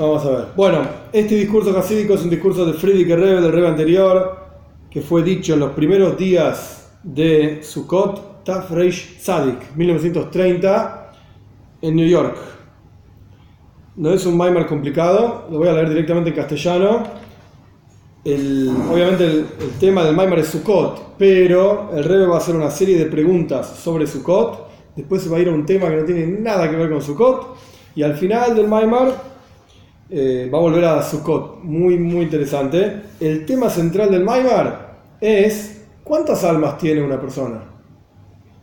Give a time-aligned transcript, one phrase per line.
[0.00, 0.44] Vamos a ver.
[0.56, 0.78] Bueno,
[1.12, 4.38] este discurso hasídico es un discurso de Friedrich Rebbe, del Rebbe anterior,
[4.90, 11.12] que fue dicho en los primeros días de Sukkot, Taf Reish Tzadik, 1930,
[11.82, 12.34] en New York.
[13.96, 17.02] No es un Maimar complicado, lo voy a leer directamente en castellano.
[18.24, 19.46] obviamente el,
[19.78, 23.68] tema del Maimar es Sukkot, pero el Rebbe va a hacer una serie de preguntas
[23.68, 24.66] sobre Sukkot.
[24.96, 27.02] Después se va a ir a un tema que no tiene nada que ver con
[27.02, 27.58] Sukkot.
[27.94, 29.29] Y al final del Maimar
[30.10, 33.02] eh, va a volver a Sukkot, muy, muy interesante.
[33.20, 37.62] El tema central del Maimar es ¿cuántas almas tiene una persona?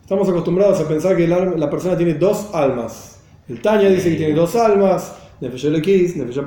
[0.02, 3.20] Estamos acostumbrados a pensar que la, persona tiene dos almas.
[3.48, 6.42] El Tanya dice que tiene dos almas, Nefesh Elekis, Nefesh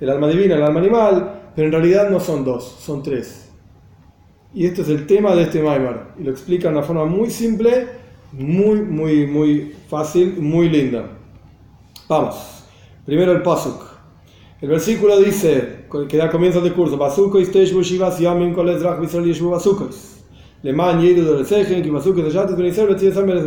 [0.00, 3.50] el alma divina, el alma animal, pero en realidad no son dos, son tres.
[4.52, 7.30] Y este es el tema de este Maimar, y lo explica de una forma muy
[7.30, 7.86] simple,
[8.32, 11.10] muy, muy, muy fácil, muy linda.
[12.08, 12.64] Vamos,
[13.06, 13.87] primero el Pasuk.
[14.60, 19.26] El versículo dice, que da comienzo del curso, Basukois Teshbu Shivas Yamin Kol Ezrach Bisrael
[19.26, 20.16] Yeshu Basukois.
[20.64, 23.40] Leman Yedu del Sejen, que Basukois de Yates Benicer Betzir Samer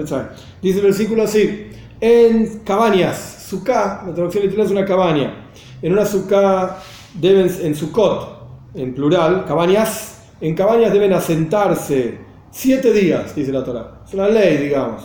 [0.62, 1.68] Dice el versículo así,
[2.00, 5.50] en cabañas, Sukkah, la traducción literal es una cabaña.
[5.82, 6.78] En una Sukkah
[7.16, 12.20] deben, en Sukkot, en plural, cabañas, en cabañas deben asentarse
[12.52, 14.02] siete días, dice la Torah.
[14.08, 15.04] Es una ley, digamos.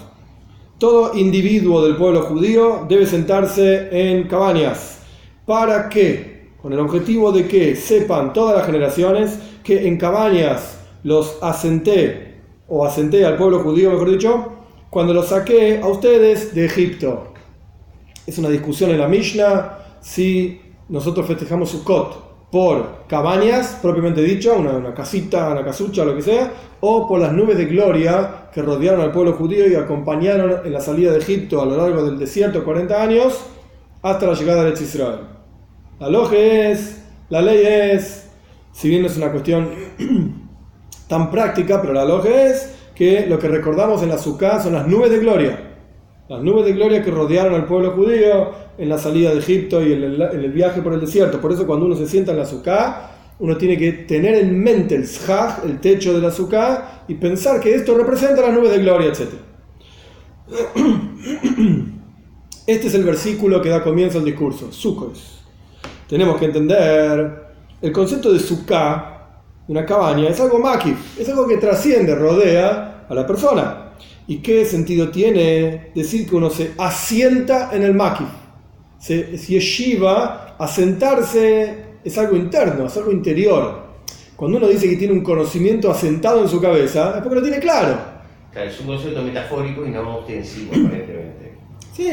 [0.79, 4.96] Todo individuo del pueblo judío debe sentarse en cabañas
[5.47, 6.49] ¿Para qué?
[6.61, 12.85] Con el objetivo de que sepan todas las generaciones que en cabañas los asenté, o
[12.85, 14.53] asenté al pueblo judío, mejor dicho,
[14.91, 17.33] cuando los saqué a ustedes de Egipto.
[18.27, 24.73] Es una discusión en la Mishnah si nosotros festejamos Sukkot por cabañas, propiamente dicho, una,
[24.73, 29.01] una, casita, una casucha, lo que sea, o por las nubes de gloria que rodearon
[29.01, 32.65] al pueblo judío y acompañaron en la salida de Egipto a lo largo del desierto
[32.65, 33.39] 40 años
[34.03, 35.36] hasta la llegada de Israel.
[35.99, 38.29] La logia es, la ley es,
[38.73, 39.71] si bien no es una cuestión
[41.09, 44.87] tan práctica, pero la logia es que lo que recordamos en la Sukkah son las
[44.87, 45.59] nubes de gloria.
[46.29, 49.95] Las nubes de gloria que rodearon al pueblo judío en la salida de Egipto y
[49.95, 51.41] en el, viaje por el desierto.
[51.41, 54.97] Por eso cuando uno se sienta en la Sukkah, uno tiene que tener en mente
[54.97, 58.79] el Shach, el techo de la Sukkah, y pensar que esto representa las nubes de
[58.81, 59.29] gloria, etc.
[62.67, 64.73] Este es el versículo que da comienzo al discurso.
[64.73, 65.36] Sukkot
[66.09, 67.47] tenemos que entender
[67.83, 69.13] el concepto de sukkah,
[69.69, 73.93] una cabaña, es algo makif, es algo que trasciende, rodea a la persona.
[74.29, 78.27] ¿Y qué sentido tiene decir que uno se asienta en el makif?
[78.99, 83.87] Si yeshiva, asentarse es algo interno, es algo interior.
[84.37, 87.59] Cuando uno dice que tiene un conocimiento asentado en su cabeza, es porque lo tiene
[87.59, 87.99] claro.
[88.53, 91.55] Claro, es un concepto metafórico y no ostensivo, aparentemente.
[91.93, 92.11] Sí,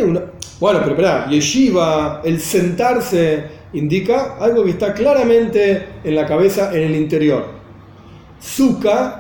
[0.59, 6.83] bueno, pero espera, yeshiva, el sentarse indica algo que está claramente en la cabeza, en
[6.83, 7.45] el interior.
[8.39, 9.19] Suka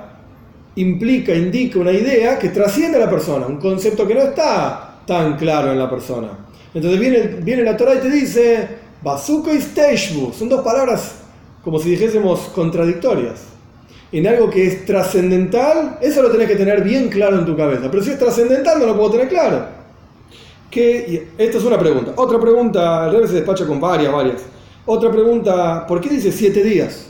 [0.75, 5.37] implica, indica una idea que trasciende a la persona, un concepto que no está tan
[5.37, 6.29] claro en la persona.
[6.73, 8.67] Entonces viene, viene la Torah y te dice,
[9.01, 11.15] Basuka y Steishbu, son dos palabras
[11.63, 13.45] como si dijésemos contradictorias.
[14.11, 17.89] En algo que es trascendental, eso lo tenés que tener bien claro en tu cabeza.
[17.89, 19.82] Pero si es trascendental, no lo puedo tener claro
[20.73, 22.13] que, esta es una pregunta.
[22.15, 24.41] Otra pregunta, el rey se despacha con varias, varias.
[24.85, 27.07] Otra pregunta, ¿por qué dice siete días?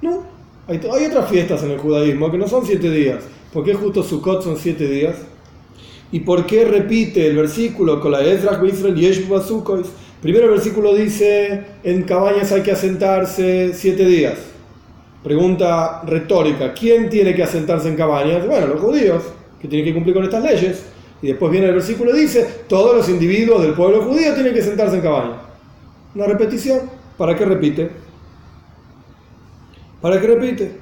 [0.00, 0.22] No,
[0.66, 3.24] hay, otras fiestas en el judaísmo que no son siete días.
[3.52, 5.16] ¿Por qué justo Sukkot son siete días?
[6.12, 9.42] ¿Y por qué repite el versículo con la Ezra Israel Yeshua
[10.22, 14.38] Primero el versículo dice, en cabañas hay que asentarse siete días.
[15.24, 18.46] Pregunta retórica, ¿quién tiene que asentarse en cabañas?
[18.46, 19.22] Bueno, los judíos,
[19.60, 20.84] que tienen que cumplir con estas leyes.
[21.22, 24.62] Y después viene el versículo y dice, todos los individuos del pueblo judío tienen que
[24.62, 25.36] sentarse en cabaña.
[26.14, 26.80] Una repetición.
[27.16, 27.90] ¿Para qué repite?
[30.00, 30.78] ¿Para qué repite?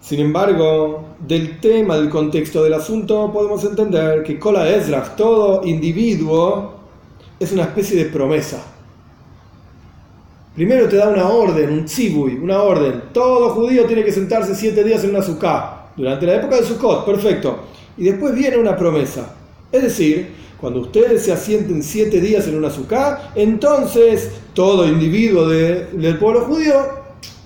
[0.00, 6.74] Sin embargo, del tema, del contexto del asunto, podemos entender que Kola Ezra, todo individuo,
[7.38, 8.64] es una especie de promesa.
[10.56, 13.04] Primero te da una orden, un tzibui, una orden.
[13.12, 15.92] Todo judío tiene que sentarse siete días en una sukkah.
[15.96, 19.34] Durante la época de Sukkot, perfecto y después viene una promesa.
[19.70, 20.30] Es decir,
[20.60, 26.74] cuando ustedes se asienten siete días en una azúcar, entonces todo individuo del pueblo judío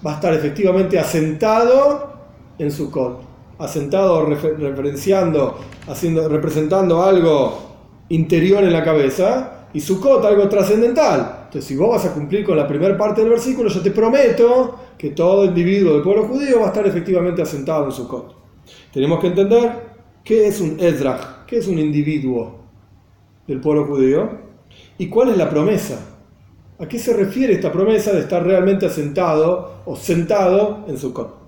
[0.04, 2.12] va a estar efectivamente asentado
[2.58, 3.22] en Sukkot,
[3.58, 5.58] asentado referenciando,
[5.88, 7.72] haciendo, representando algo
[8.08, 11.44] interior en la cabeza y Sukkot algo trascendental.
[11.44, 14.78] Entonces, si vos vas a cumplir con la primera parte del versículo, yo te prometo
[14.96, 18.34] que todo individuo del pueblo judío va a estar efectivamente asentado en Sukkot.
[18.92, 19.91] Tenemos que entender
[20.24, 21.46] ¿Qué es un Ezrach?
[21.46, 22.60] ¿Qué es un individuo
[23.46, 24.30] del pueblo judío?
[24.98, 25.98] ¿Y cuál es la promesa?
[26.78, 31.42] ¿A qué se refiere esta promesa de estar realmente asentado o sentado en Sukkot?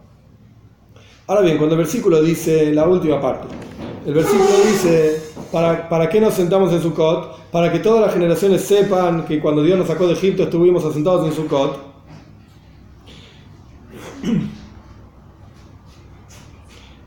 [1.26, 3.46] Ahora bien, cuando el versículo dice la última parte,
[4.04, 7.50] el versículo dice, ¿para, ¿para qué nos sentamos en Sukkot?
[7.50, 11.26] Para que todas las generaciones sepan que cuando Dios nos sacó de Egipto estuvimos asentados
[11.26, 11.94] en Sukkot.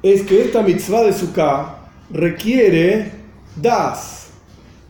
[0.03, 1.77] Es que esta mitzvah de Sukkot
[2.11, 3.11] requiere
[3.55, 4.27] das,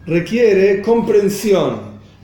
[0.05, 1.79] requiere comprensión,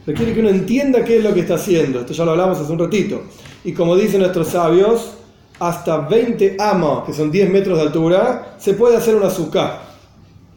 [0.06, 2.02] requiere que uno entienda qué es lo que está haciendo.
[2.02, 3.24] Esto ya lo hablamos hace un ratito.
[3.64, 5.14] Y como dicen nuestros sabios,
[5.60, 9.82] hasta 20 amos, que son 10 metros de altura, se puede hacer una azúcar.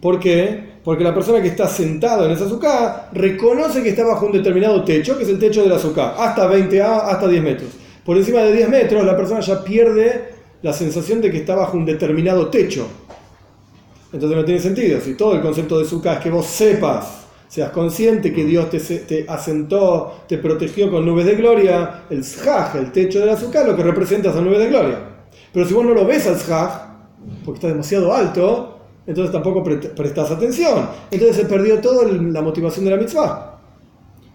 [0.00, 0.76] ¿Por qué?
[0.82, 4.82] Porque la persona que está sentado en esa azúcar reconoce que está bajo un determinado
[4.82, 7.70] techo, que es el techo de la azúcar, hasta 20 amos, hasta 10 metros.
[8.05, 11.76] Por encima de 10 metros, la persona ya pierde la sensación de que está bajo
[11.76, 12.86] un determinado techo.
[14.12, 15.00] Entonces no tiene sentido.
[15.00, 18.80] Si todo el concepto de azúcar es que vos sepas seas consciente que Dios te,
[18.80, 23.76] te, asentó, te protegió con nubes de gloria, el shaj, el techo del azúcar, lo
[23.76, 24.98] que representa esa nube de gloria.
[25.52, 26.70] Pero si vos no lo ves al shaj,
[27.44, 30.88] porque está demasiado alto, entonces tampoco prestas atención.
[31.10, 33.58] Entonces se perdió toda la motivación de la mitzvah.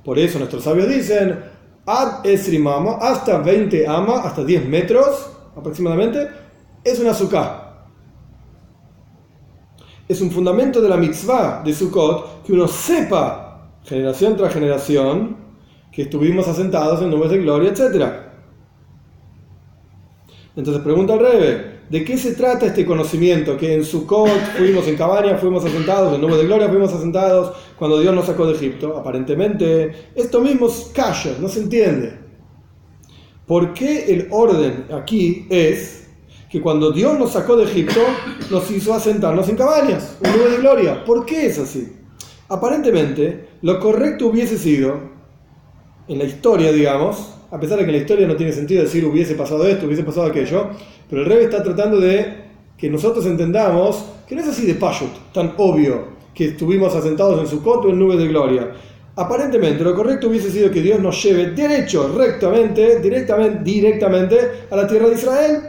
[0.04, 1.38] Por eso nuestros sabios dicen,
[1.86, 6.30] ad esrimama, hasta 20 ama, hasta 10 metros aproximadamente,
[6.84, 7.72] es un azúcar
[10.12, 15.38] es un fundamento de la mitzvah de Sukkot que uno sepa, generación tras generación,
[15.90, 18.08] que estuvimos asentados en nubes de gloria, etc.
[20.54, 23.56] Entonces pregunta al Rebe, ¿de qué se trata este conocimiento?
[23.56, 27.98] Que en Sukkot fuimos en Cabaña, fuimos asentados, en nubes de gloria fuimos asentados cuando
[28.02, 28.98] Dios nos sacó de Egipto.
[28.98, 30.92] Aparentemente, esto mismo es
[31.40, 32.21] no se entiende.
[33.52, 36.08] ¿Por qué el orden aquí es
[36.50, 38.00] que cuando Dios nos sacó de Egipto,
[38.50, 41.04] nos hizo asentarnos en cabañas, un nube de gloria.
[41.04, 41.92] ¿Por qué es así?
[42.48, 45.02] Aparentemente, lo correcto hubiese sido,
[46.08, 49.36] en la historia, digamos, a pesar de que la historia no tiene sentido decir hubiese
[49.36, 50.70] pasado esto, hubiese pasado aquello,
[51.10, 52.46] pero el rey está tratando de
[52.78, 57.48] que nosotros entendamos que no es así de payut, tan obvio, que estuvimos asentados en
[57.48, 58.72] su coto en nubes de gloria.
[59.22, 64.38] Aparentemente, lo correcto hubiese sido que Dios nos lleve derecho, rectamente, directamente, directamente
[64.72, 65.62] a la tierra de Israel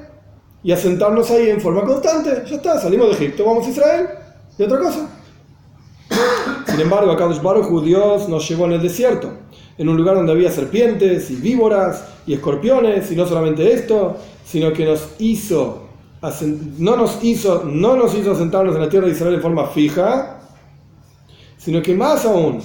[0.62, 2.44] y asentarnos ahí en forma constante.
[2.48, 4.06] Ya está, salimos de Egipto, vamos a Israel.
[4.56, 5.06] Y otra cosa.
[6.66, 9.28] Sin embargo, acá Baruj Dios nos llevó en el desierto,
[9.76, 14.16] en un lugar donde había serpientes y víboras y escorpiones, y no solamente esto,
[14.46, 15.88] sino que nos hizo,
[16.78, 20.40] no nos hizo, no nos hizo asentarnos en la tierra de Israel en forma fija,
[21.58, 22.62] sino que más aún,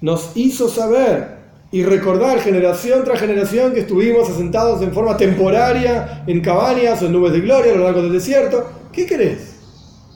[0.00, 1.38] nos hizo saber
[1.70, 7.12] y recordar generación tras generación que estuvimos asentados en forma temporaria en cabañas o en
[7.12, 8.66] nubes de gloria a lo largo del desierto.
[8.92, 9.56] ¿Qué querés?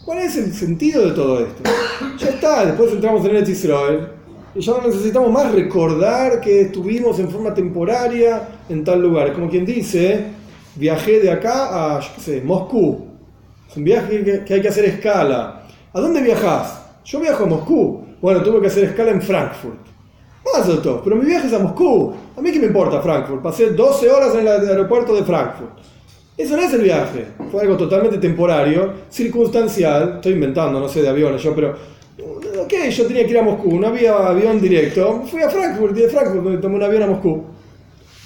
[0.04, 1.62] ¿Cuál es el sentido de todo esto?
[2.18, 4.08] Ya está, después entramos en el Israel
[4.54, 9.32] y ya no necesitamos más recordar que estuvimos en forma temporaria en tal lugar.
[9.32, 10.24] Como quien dice,
[10.74, 13.06] viajé de acá a, yo qué sé, Moscú.
[13.70, 15.62] Es un viaje que hay que hacer escala.
[15.92, 16.80] ¿A dónde viajás?
[17.04, 18.04] Yo viajo a Moscú.
[18.22, 19.80] Bueno, tuve que hacer escala en Frankfurt.
[20.44, 20.68] Más
[21.04, 22.14] pero mi viaje es a Moscú.
[22.36, 23.42] A mí qué me importa Frankfurt.
[23.42, 25.78] Pasé 12 horas en el aeropuerto de Frankfurt.
[26.36, 27.26] Eso no es el viaje.
[27.50, 30.14] Fue algo totalmente temporario, circunstancial.
[30.16, 31.74] Estoy inventando, no sé de aviones yo, pero.
[32.60, 33.80] Ok, yo tenía que ir a Moscú.
[33.80, 35.22] No había avión directo.
[35.26, 37.42] Fui a Frankfurt y de Frankfurt tomé un avión a Moscú.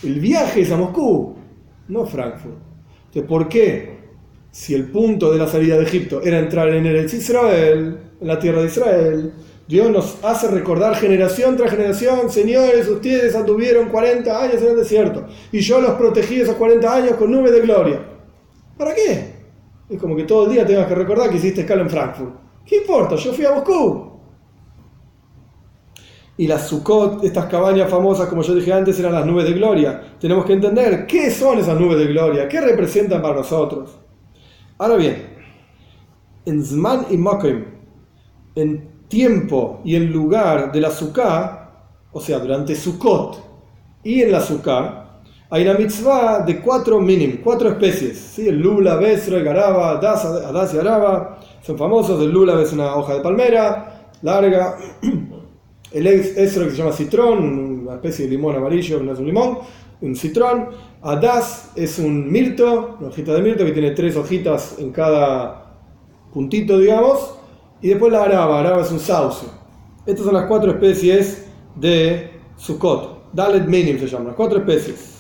[0.02, 1.36] El viaje es a Moscú,
[1.88, 2.56] no Frankfurt.
[3.06, 3.96] Entonces, ¿por qué?
[4.50, 8.38] Si el punto de la salida de Egipto era entrar en el Israel, en la
[8.38, 9.32] tierra de Israel,
[9.68, 15.26] Dios nos hace recordar generación tras generación, señores, ustedes anduvieron 40 años en el desierto
[15.50, 18.00] y yo los protegí esos 40 años con nubes de gloria.
[18.78, 19.34] ¿Para qué?
[19.88, 22.34] Es como que todo el día tengas que recordar que hiciste escala en Frankfurt.
[22.64, 23.16] ¿Qué importa?
[23.16, 24.12] Yo fui a Moscú.
[26.38, 30.16] Y las Sukkot, estas cabañas famosas, como yo dije antes, eran las nubes de gloria.
[30.20, 33.98] Tenemos que entender qué son esas nubes de gloria, qué representan para nosotros.
[34.78, 35.34] Ahora bien,
[36.44, 37.64] en Zman y Mokim,
[38.54, 40.90] en tiempo y el lugar de la
[42.12, 43.46] o sea, durante Sukkot
[44.02, 45.06] y en la Sukkah,
[45.50, 48.18] hay una mitzvah de cuatro mínimos, cuatro especies.
[48.18, 48.48] ¿sí?
[48.48, 52.20] El lula, besra, garaba, adas y araba son famosos.
[52.22, 54.76] El lula es una hoja de palmera larga.
[55.92, 59.58] El esro que se llama citrón, una especie de limón amarillo, no es un limón,
[60.00, 60.68] un citrón.
[61.00, 65.78] Adas es un mirto, una hojita de mirto que tiene tres hojitas en cada
[66.32, 67.35] puntito, digamos.
[67.86, 69.46] Y después la araba, araba es un sauce.
[70.04, 73.32] Estas son las cuatro especies de Sukkot.
[73.32, 75.18] Dalet Minim se llaman, las cuatro especies.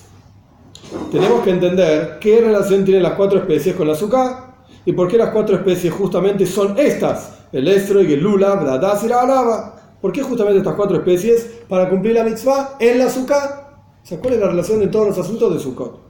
[1.12, 5.16] Tenemos que entender qué relación tienen las cuatro especies con la azúcar y por qué
[5.16, 9.76] las cuatro especies justamente son estas, el estro el lula, la la araba.
[10.00, 11.48] ¿Por qué justamente estas cuatro especies?
[11.68, 13.78] Para cumplir la mitzvah en la Sukkah.
[14.02, 16.00] O sea, ¿cuál es la relación de todos los asuntos de Sukkot?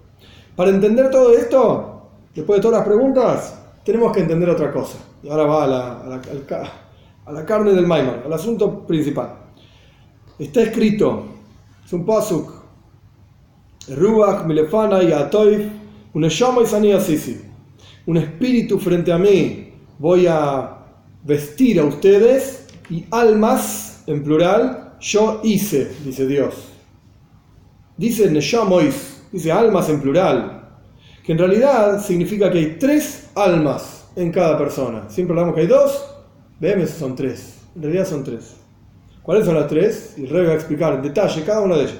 [0.57, 4.99] Para entender todo esto, después de todas las preguntas, tenemos que entender otra cosa.
[5.23, 9.37] Y ahora va a la, carne del Maimar, al asunto principal.
[10.37, 11.25] Está escrito,
[11.85, 12.53] es un pasuk,
[13.89, 15.69] Ruach, Milefana y Atoif,
[16.15, 17.41] un y.
[18.07, 20.79] Un espíritu frente a mí voy a
[21.23, 26.55] vestir a ustedes y almas, en plural, yo hice, dice Dios.
[27.97, 30.66] Dice Neshamois, dice almas en plural,
[31.27, 35.11] que en realidad significa que hay tres almas en cada persona.
[35.11, 36.07] Siempre hablamos que hay dos,
[36.61, 37.63] vemos son tres.
[37.75, 38.55] En realidad son tres.
[39.25, 40.15] ¿Cuáles son las tres?
[40.17, 41.99] Y rey va a explicar en detalle cada una de ellas.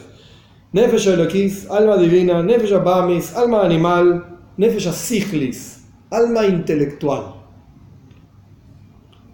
[0.73, 7.35] Nefesh Eloquis, alma divina, Nefesh Bamis, alma animal, Nefesh Siglis, alma intelectual.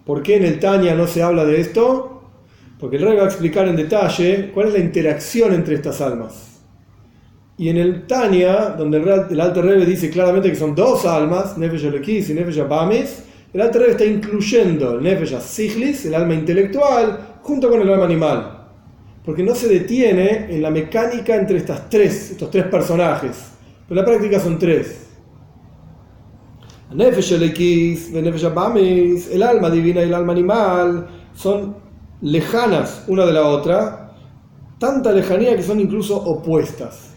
[0.03, 2.31] ¿Por qué en el Tania no se habla de esto?
[2.79, 6.52] Porque el rey va a explicar en detalle cuál es la interacción entre estas almas.
[7.57, 11.85] Y en el Tania, donde el, Alto Rebbe dice claramente que son dos almas, Nefesh
[11.85, 17.37] Eloquis y Nefesh Bamis, el Alto Rebbe está incluyendo el Nefesh Siglis, el alma intelectual,
[17.43, 18.59] junto con el alma animal.
[19.23, 23.51] Porque no se detiene en la mecánica entre estas tres, estos tres personajes.
[23.87, 25.07] Pero en la práctica son tres.
[29.31, 31.75] El alma divina y el alma animal son
[32.21, 34.15] lejanas una de la otra,
[34.79, 37.12] tanta lejanía que son incluso opuestas.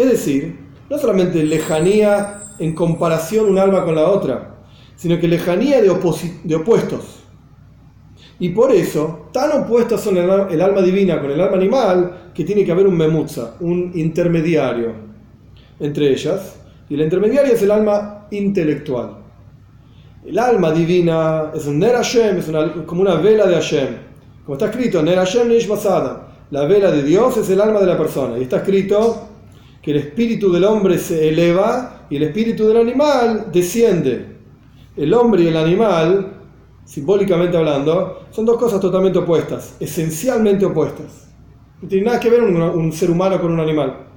[0.00, 0.56] Es decir,
[0.88, 4.54] no solamente lejanía en comparación un alma con la otra,
[4.96, 7.20] sino que lejanía de, opuestos.
[8.38, 12.64] Y por eso, tan opuestas son el, alma divina con el alma animal, que tiene
[12.64, 14.94] que haber un memutza, un intermediario
[15.78, 16.56] entre ellas.
[16.88, 19.18] Y el intermediario es el alma intelectual.
[20.24, 22.46] El alma divina es un Ner Hashem, es
[22.86, 23.96] como una vela de Hashem.
[24.46, 26.28] Como está escrito, Ner Hashem Nishmasada.
[26.50, 28.38] La vela de Dios es el alma de la persona.
[28.38, 29.29] Y está escrito
[29.82, 34.36] que el espíritu del hombre se eleva y el espíritu del animal desciende.
[34.96, 36.40] El hombre y el animal
[36.90, 41.28] simbólicamente hablando, son dos cosas totalmente opuestas, esencialmente opuestas.
[41.80, 44.08] No tiene nada que ver un, ser humano con un animal.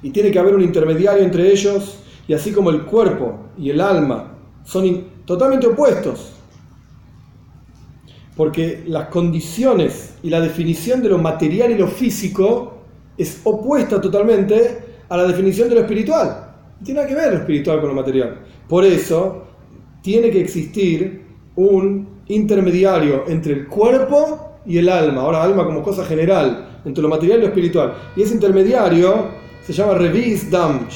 [0.00, 3.80] Y tiene que haber un intermediario entre ellos, y así como el cuerpo y el
[3.80, 6.30] alma son totalmente opuestos,
[8.36, 12.77] porque las condiciones y la definición de lo material y lo físico
[13.18, 16.54] es opuesta totalmente a la definición de lo espiritual.
[16.78, 18.38] No tiene nada que ver lo espiritual con lo material.
[18.68, 19.44] Por eso
[20.00, 25.22] tiene que existir un intermediario entre el cuerpo y el alma.
[25.22, 27.94] Ahora, alma como cosa general, entre lo material y lo espiritual.
[28.14, 29.26] Y ese intermediario
[29.66, 30.86] se llama Revis Dam,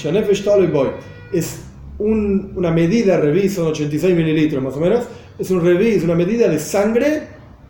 [0.72, 0.88] Boy.
[1.32, 1.64] Es
[1.98, 5.04] un, una medida, Revis, son 86 mililitros más o menos.
[5.38, 7.22] Es un Revis, una medida de sangre,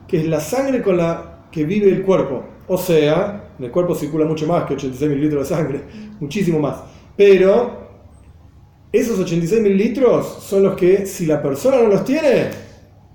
[0.06, 2.44] que es la sangre con la que vive el cuerpo.
[2.68, 5.84] O sea, en el cuerpo circula mucho más que 86 mililitros de sangre,
[6.20, 6.82] muchísimo más.
[7.16, 7.82] Pero
[8.92, 12.50] esos 86 mililitros son los que, si la persona no los tiene,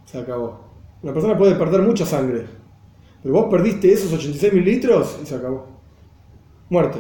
[0.06, 0.68] se acabó.
[1.02, 2.46] Una persona puede perder mucha sangre,
[3.22, 5.68] pero vos perdiste esos 86 mililitros y se acabó.
[6.70, 7.00] Muerte.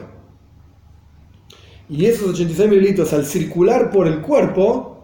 [1.89, 4.97] Y esos 86 mililitros al circular por el cuerpo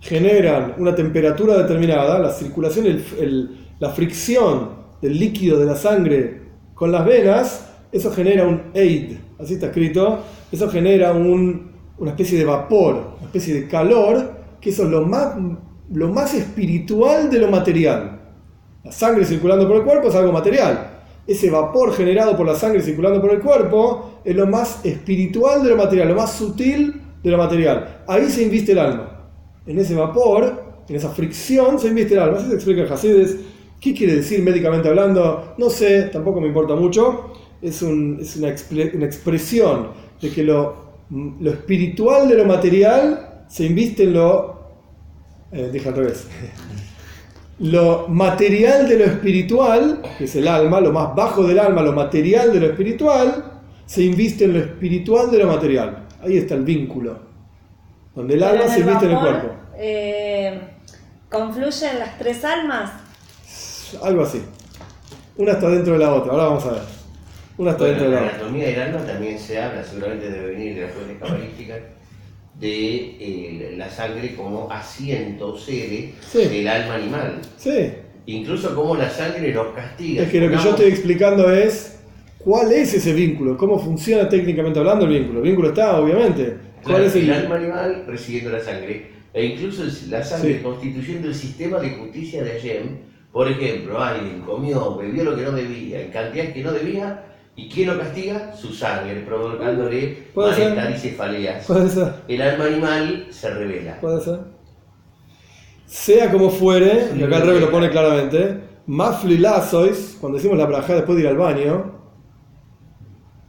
[0.00, 3.02] generan una temperatura determinada, la circulación,
[3.78, 6.45] la fricción del líquido de la sangre
[6.76, 10.20] con las venas, eso genera un aid, así está escrito,
[10.52, 15.04] eso genera un, una especie de vapor, una especie de calor, que eso es lo
[15.04, 15.34] más
[15.92, 18.20] lo más espiritual de lo material.
[18.84, 20.90] La sangre circulando por el cuerpo es algo material.
[21.26, 25.70] Ese vapor generado por la sangre circulando por el cuerpo es lo más espiritual de
[25.70, 28.02] lo material, lo más sutil de lo material.
[28.06, 29.28] Ahí se inviste el alma.
[29.66, 32.38] En ese vapor, en esa fricción, se inviste el alma.
[32.38, 33.36] Así se explica el Hasides.
[33.80, 35.54] ¿Qué quiere decir médicamente hablando?
[35.58, 37.32] No sé, tampoco me importa mucho.
[37.62, 39.88] Es, una, expresión
[40.20, 44.56] de que lo, lo espiritual de lo material se inviste en lo
[45.52, 46.26] eh, dije al revés.
[47.58, 51.94] Lo material de lo espiritual, que es el alma, lo más bajo del alma, lo
[51.94, 56.06] material de lo espiritual, se inviste en lo espiritual de lo material.
[56.22, 57.18] Ahí está el vínculo.
[58.14, 59.48] Donde el alma se inviste en el cuerpo.
[59.78, 60.60] Eh,
[61.30, 62.90] ¿Confluyen las tres almas?
[64.02, 64.42] Algo así.
[65.36, 66.32] Una está dentro de la otra.
[66.32, 66.82] Ahora vamos a ver.
[67.58, 68.30] Una está dentro de la, otra.
[68.30, 71.80] La anatomía del alma también se habla, seguramente debe venir de las fuentes cabalísticas
[72.60, 77.40] de eh, la sangre como asiento, sede del alma animal.
[77.56, 77.92] Sí.
[78.26, 80.22] Incluso como la sangre nos castiga.
[80.22, 82.00] Es que lo que yo estoy explicando es
[82.38, 85.40] cuál es ese vínculo, cómo funciona técnicamente hablando el vínculo.
[85.40, 86.56] El vínculo está, obviamente.
[86.82, 87.30] ¿Cuál es el...
[87.32, 89.10] alma animal recibiendo la sangre?
[89.34, 92.98] E incluso la sangre constituyendo el sistema de justicia de Hashem,
[93.36, 97.22] Por ejemplo, alguien comió, bebió lo que no debía, en cantidad que no debía,
[97.54, 98.56] ¿y quién lo castiga?
[98.56, 101.66] Su sangre, provocándole malestar y cefaleas.
[101.66, 102.14] Puede ser.
[102.28, 104.00] El alma animal se revela.
[104.00, 104.38] Puede ser.
[105.84, 110.64] Sea como fuere, y acá el rey lo pone claramente, Mafli sois, cuando decimos la
[110.64, 111.92] braja después de ir al baño,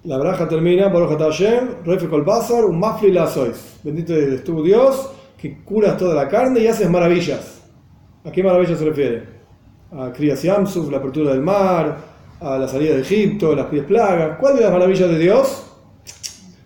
[0.04, 3.80] la braja termina, Baruch Hashem, Refe Kol Basar, un Mafli sois.
[3.84, 7.62] Bendito eres tu Dios, que curas toda la carne y haces maravillas.
[8.26, 9.37] ¿A qué maravillas se refiere?
[9.92, 11.98] A Kriyas Yamsuf, la apertura del mar,
[12.40, 14.38] a la salida de Egipto, las pies plagas.
[14.40, 15.64] ¿Cuál de las maravillas de Dios?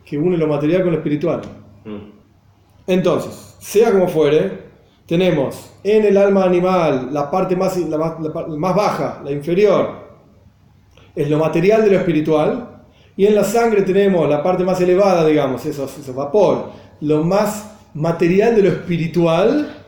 [0.05, 1.41] Que une lo material con lo espiritual.
[1.85, 2.11] Mm.
[2.87, 4.71] Entonces, sea como fuere,
[5.05, 10.01] tenemos en el alma animal la parte más, la más, baja, la inferior,
[11.15, 12.83] es lo material de lo espiritual,
[13.15, 17.71] y en la sangre tenemos la parte más elevada, digamos, esos, esos vapor, lo más
[17.93, 19.80] material de lo espiritual,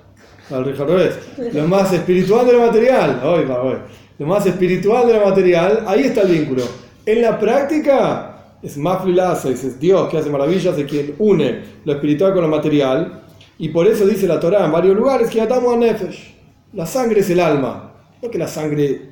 [0.54, 1.20] al revés,
[1.54, 3.76] lo más espiritual de lo material, hoy, hoy,
[4.20, 6.64] lo más espiritual de lo material, ahí está el vínculo.
[7.06, 9.06] En la práctica es más
[9.46, 13.24] es Dios que hace maravillas, de quien une lo espiritual con lo material,
[13.58, 16.34] y por eso dice la Torah en varios lugares que atamos a Nefesh.
[16.74, 17.92] La sangre es el alma.
[18.22, 19.12] No que la sangre,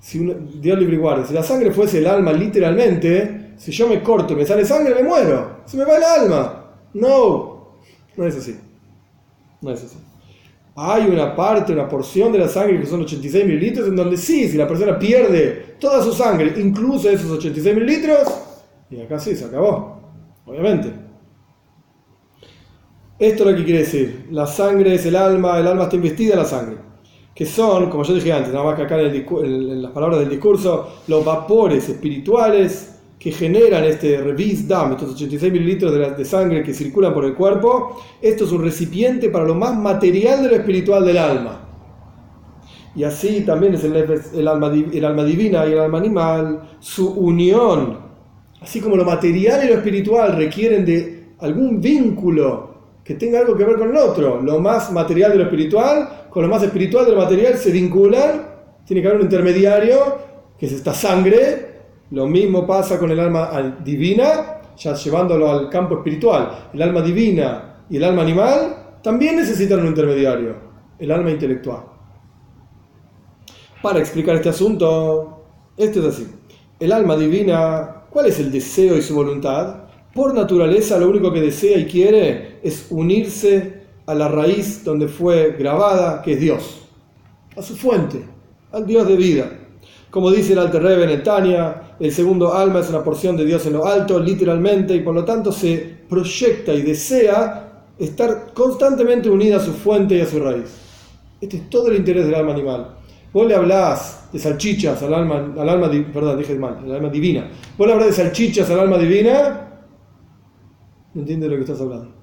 [0.00, 4.32] si Dios libre guarde, si la sangre fuese el alma literalmente, si yo me corto
[4.32, 5.58] y me sale sangre, me muero.
[5.66, 6.64] Se me va el alma.
[6.94, 7.78] No,
[8.16, 8.58] no es así.
[9.60, 9.98] No es así.
[10.80, 14.48] Hay una parte, una porción de la sangre que son 86 mililitros, en donde sí,
[14.48, 18.28] si la persona pierde toda su sangre, incluso esos 86 mililitros,
[18.88, 20.00] y acá sí, se acabó.
[20.46, 20.92] Obviamente.
[23.18, 24.28] Esto es lo que quiere decir.
[24.30, 26.76] La sangre es el alma, el alma está investida en la sangre.
[27.34, 31.00] Que son, como yo dije antes, nada más que acá en, las palabras del discurso,
[31.08, 37.12] los vapores espirituales que generan este revis dam, estos 86 mililitros de, sangre que circulan
[37.12, 38.00] por el cuerpo.
[38.22, 41.64] Esto es un recipiente para lo más material de lo espiritual del alma.
[42.94, 47.10] Y así también es el, el, alma, el alma divina y el alma animal, su
[47.10, 47.98] unión.
[48.60, 52.68] Así como lo material y lo espiritual requieren de algún vínculo
[53.04, 54.42] que tenga algo que ver con el otro.
[54.42, 58.46] Lo más material de lo espiritual, con lo más espiritual de lo material se vinculan.
[58.84, 60.18] Tiene que haber un intermediario,
[60.58, 61.67] que es esta sangre.
[62.10, 66.70] Lo mismo pasa con el alma divina, ya llevándolo al campo espiritual.
[66.72, 70.56] El alma divina y el alma animal también necesitan un intermediario,
[70.98, 71.84] el alma intelectual.
[73.82, 75.44] Para explicar este asunto,
[75.76, 76.26] esto es así.
[76.80, 79.88] El alma divina, ¿cuál es el deseo y su voluntad?
[80.18, 85.52] por naturaleza lo único que desea y quiere es unirse a la raíz donde fue
[85.52, 86.88] grabada, que es Dios,
[87.56, 88.24] a su fuente,
[88.72, 89.48] al Dios de vida.
[90.10, 93.66] Como dice el Alter Rebbe en Tania, el segundo alma es una porción de Dios
[93.66, 99.56] en lo alto, literalmente, y por lo tanto se proyecta y desea estar constantemente unida
[99.56, 100.70] a su fuente y a su raíz.
[101.40, 102.96] Este es todo el interés del alma animal.
[103.32, 107.48] Vos le hablás de salchichas al alma, al alma perdón, dije mal, al alma divina.
[107.76, 109.64] Vos le hablás de salchichas al alma divina
[111.14, 112.17] no entiende de lo que estás hablando.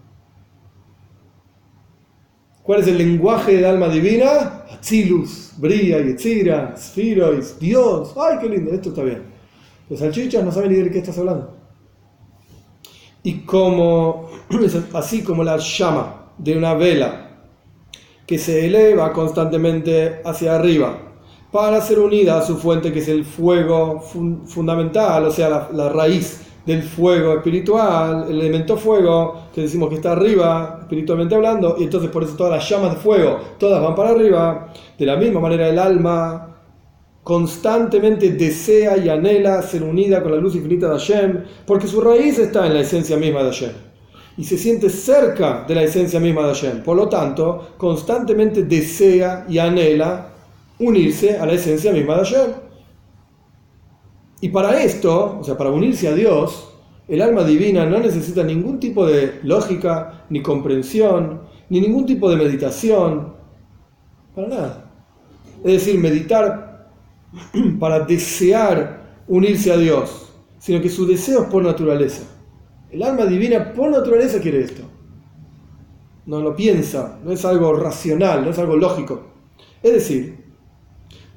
[2.65, 4.63] ¿Cuál es el lenguaje del alma divina?
[4.73, 8.15] Atzilus, Bria, Yetzira, Sphirois, Dios.
[8.17, 8.71] ¡Ay, qué lindo!
[8.71, 9.21] Esto está bien.
[9.87, 11.55] Los salchichas no saben ni de qué estás hablando.
[13.21, 14.31] Y como,
[14.95, 17.29] así como la llama de una vela
[18.25, 20.97] que se eleva constantemente hacia arriba
[21.51, 24.01] para ser unida a su fuente que es el fuego
[24.47, 29.95] fundamental, o sea, la, la raíz del fuego espiritual, el elemento fuego, que decimos que
[29.95, 33.95] está arriba, espiritualmente hablando, y entonces por eso todas las llamas de fuego, todas van
[33.95, 34.73] para arriba.
[34.97, 36.55] De la misma manera el alma
[37.23, 42.39] constantemente desea y anhela ser unida con la luz infinita de Hashem, porque su raíz
[42.39, 43.71] está en la esencia misma de Hashem.
[44.37, 46.83] Y se siente cerca de la esencia misma de Hashem.
[46.83, 50.29] Por lo tanto, constantemente desea y anhela
[50.79, 52.64] unirse a la esencia misma de Hashem.
[54.41, 56.73] Y para esto, o sea, para unirse a Dios,
[57.07, 62.35] el alma divina no necesita ningún tipo de lógica, ni comprensión, ni ningún tipo de
[62.35, 63.33] meditación,
[64.33, 64.91] para nada.
[65.63, 66.89] Es decir, meditar
[67.79, 72.23] para desear unirse a Dios, sino que su deseo es por naturaleza.
[72.91, 74.83] El alma divina por naturaleza quiere esto.
[76.25, 79.27] No lo piensa, no es algo racional, no es algo lógico.
[79.83, 80.43] Es decir,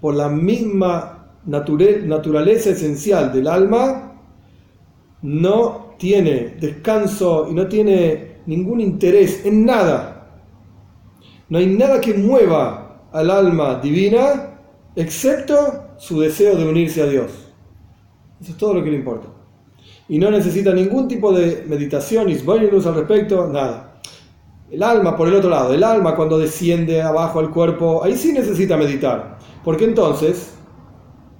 [0.00, 1.17] por la misma
[1.48, 4.12] naturaleza esencial del alma
[5.22, 10.30] no tiene descanso y no tiene ningún interés en nada.
[11.48, 14.60] No hay nada que mueva al alma divina
[14.94, 15.56] excepto
[15.96, 17.30] su deseo de unirse a Dios.
[18.40, 19.28] Eso es todo lo que le importa.
[20.08, 22.28] Y no necesita ningún tipo de meditación
[22.70, 24.00] luz al respecto, nada.
[24.70, 28.32] El alma, por el otro lado, el alma cuando desciende abajo al cuerpo, ahí sí
[28.32, 30.57] necesita meditar Porque entonces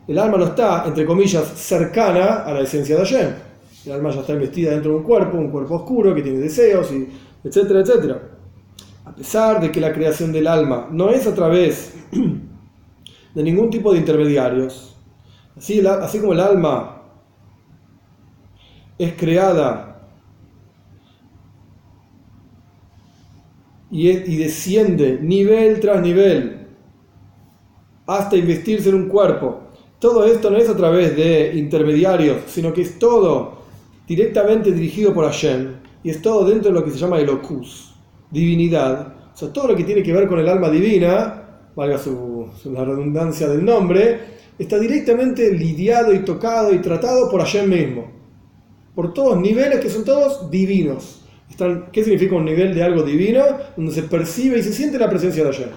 [0.08, 3.34] el alma no está, entre comillas, cercana a la esencia de Hashem.
[3.84, 6.90] El alma ya está investida dentro de un cuerpo, un cuerpo oscuro que tiene deseos,
[6.92, 7.06] y
[7.44, 8.22] etcétera, etcétera.
[9.04, 11.94] A pesar de que la creación del alma no es a través
[13.34, 14.96] de ningún tipo de intermediarios,
[15.54, 17.02] así, así como el alma
[18.96, 20.08] es creada
[23.90, 26.66] y, y desciende nivel tras nivel
[28.06, 29.67] hasta investirse en un cuerpo
[29.98, 33.58] todo esto no es a través de intermediarios, sino que es todo
[34.06, 37.94] directamente dirigido por Hashem y es todo dentro de lo que se llama el Okus,
[38.30, 39.14] divinidad.
[39.34, 42.84] O sea, todo lo que tiene que ver con el alma divina, valga su, la
[42.84, 44.20] redundancia del nombre,
[44.58, 48.10] está directamente lidiado y tocado y tratado por Hashem mismo.
[48.94, 51.24] Por todos niveles que son todos divinos.
[51.92, 53.42] ¿Qué significa un nivel de algo divino?
[53.76, 55.68] Donde se percibe y se siente la presencia de Hashem.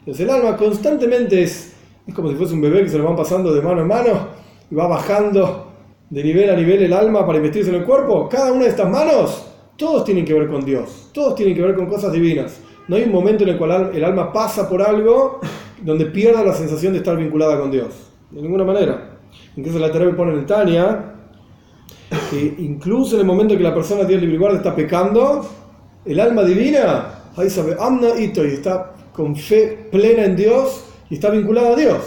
[0.00, 1.69] Entonces el alma constantemente es
[2.06, 4.28] es como si fuese un bebé que se lo van pasando de mano en mano
[4.70, 5.66] y va bajando
[6.08, 8.28] de nivel a nivel el alma para investirse en el cuerpo.
[8.28, 11.74] Cada una de estas manos, todos tienen que ver con Dios, todos tienen que ver
[11.76, 12.60] con cosas divinas.
[12.88, 15.40] No hay un momento en el cual el alma pasa por algo
[15.82, 18.10] donde pierda la sensación de estar vinculada con Dios.
[18.30, 19.18] De ninguna manera.
[19.56, 21.14] Incluso la Terapia pone en Tania
[22.30, 25.48] que incluso en el momento que la persona Dios libre está pecando,
[26.04, 31.28] el alma divina, ahí sabe, amna y está con fe plena en Dios y está
[31.30, 31.98] vinculado a Dios.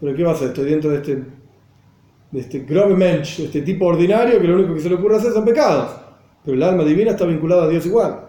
[0.00, 0.48] Pero ¿qué va a hacer?
[0.48, 1.16] Estoy dentro de este,
[2.30, 5.32] de este mensch, de este tipo ordinario que lo único que se le ocurre hacer
[5.32, 5.90] son pecados.
[6.44, 8.28] Pero el alma divina está vinculada a Dios igual.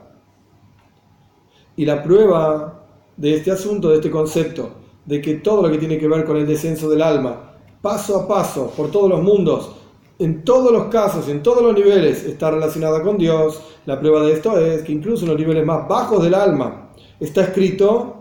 [1.75, 4.71] Y la prueba de este asunto, de este concepto,
[5.05, 8.27] de que todo lo que tiene que ver con el descenso del alma, paso a
[8.27, 9.75] paso, por todos los mundos,
[10.19, 13.61] en todos los casos, en todos los niveles, está relacionada con Dios.
[13.85, 17.41] La prueba de esto es que incluso en los niveles más bajos del alma está
[17.43, 18.20] escrito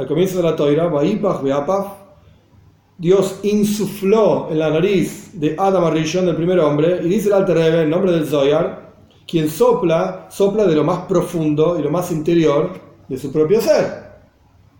[0.00, 0.90] al comienzo de la toira,
[2.96, 7.56] Dios insufló en la nariz de Adam Arishon, del primer hombre, y dice el Alter
[7.56, 8.94] Rebbe, en nombre del Zoyar,
[9.28, 12.70] quien sopla, sopla de lo más profundo y lo más interior
[13.08, 14.10] de su propio ser.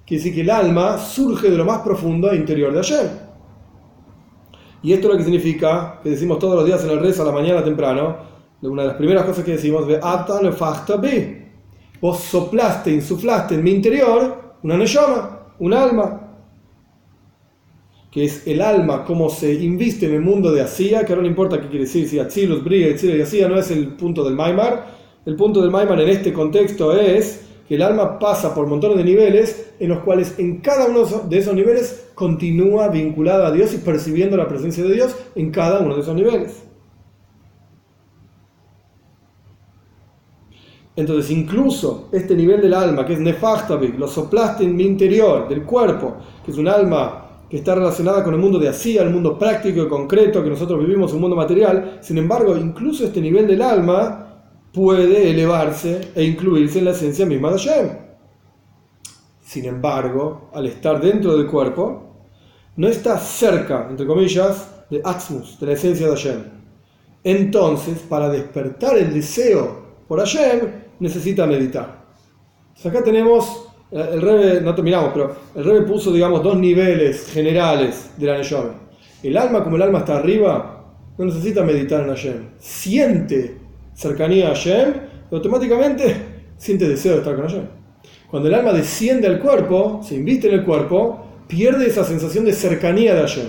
[0.06, 3.10] Quiere decir que el alma surge de lo más profundo e interior de ayer.
[4.82, 7.26] Y esto es lo que significa, que decimos todos los días en el rezo a
[7.26, 8.16] la mañana temprano,
[8.62, 9.84] una de las primeras cosas que decimos,
[12.00, 16.30] vos soplaste, insuflaste en mi interior una neshama, un alma,
[18.10, 21.28] que es el alma como se inviste en el mundo de Asia, que ahora no
[21.28, 24.98] importa qué quiere decir, si Atzilus, Briga, y Asia no es el punto del Maimar.
[25.24, 29.04] El punto del Maimar en este contexto es que el alma pasa por montones de
[29.04, 33.78] niveles en los cuales en cada uno de esos niveles continúa vinculada a Dios y
[33.78, 36.69] percibiendo la presencia de Dios en cada uno de esos niveles.
[41.00, 45.62] Entonces, incluso este nivel del alma, que es nefachtabik, lo soplaste en mi interior, del
[45.62, 49.38] cuerpo, que es un alma que está relacionada con el mundo de así, el mundo
[49.38, 53.62] práctico y concreto, que nosotros vivimos, un mundo material, sin embargo, incluso este nivel del
[53.62, 57.88] alma puede elevarse e incluirse en la esencia misma de Hashem.
[59.42, 62.26] Sin embargo, al estar dentro del cuerpo,
[62.76, 66.42] no está cerca, entre comillas, de Atzmus, de la esencia de Hashem.
[67.24, 72.04] Entonces, para despertar el deseo por Hashem, necesita meditar.
[72.84, 78.10] acá tenemos, eh, el Rebe, no terminamos, pero el Rebe puso, digamos, dos niveles generales
[78.16, 78.70] de la Neshome.
[79.22, 80.84] El alma, como el alma está arriba,
[81.18, 82.48] no necesita meditar en Hashem.
[82.58, 83.56] Siente
[83.94, 84.94] cercanía a Hashem,
[85.30, 86.16] y automáticamente
[86.56, 87.64] siente deseo de estar con Hashem.
[88.30, 92.52] Cuando el alma desciende al cuerpo, se inviste en el cuerpo, pierde esa sensación de
[92.52, 93.48] cercanía de Hashem.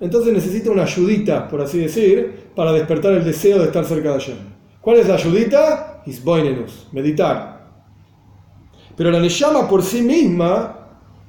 [0.00, 4.14] Entonces necesita una ayudita, por así decir, para despertar el deseo de estar cerca de
[4.14, 4.36] Hashem.
[4.80, 5.89] ¿Cuál es la ayudita?
[6.06, 7.60] Isboinenus, meditar.
[8.96, 10.76] Pero la llama por sí misma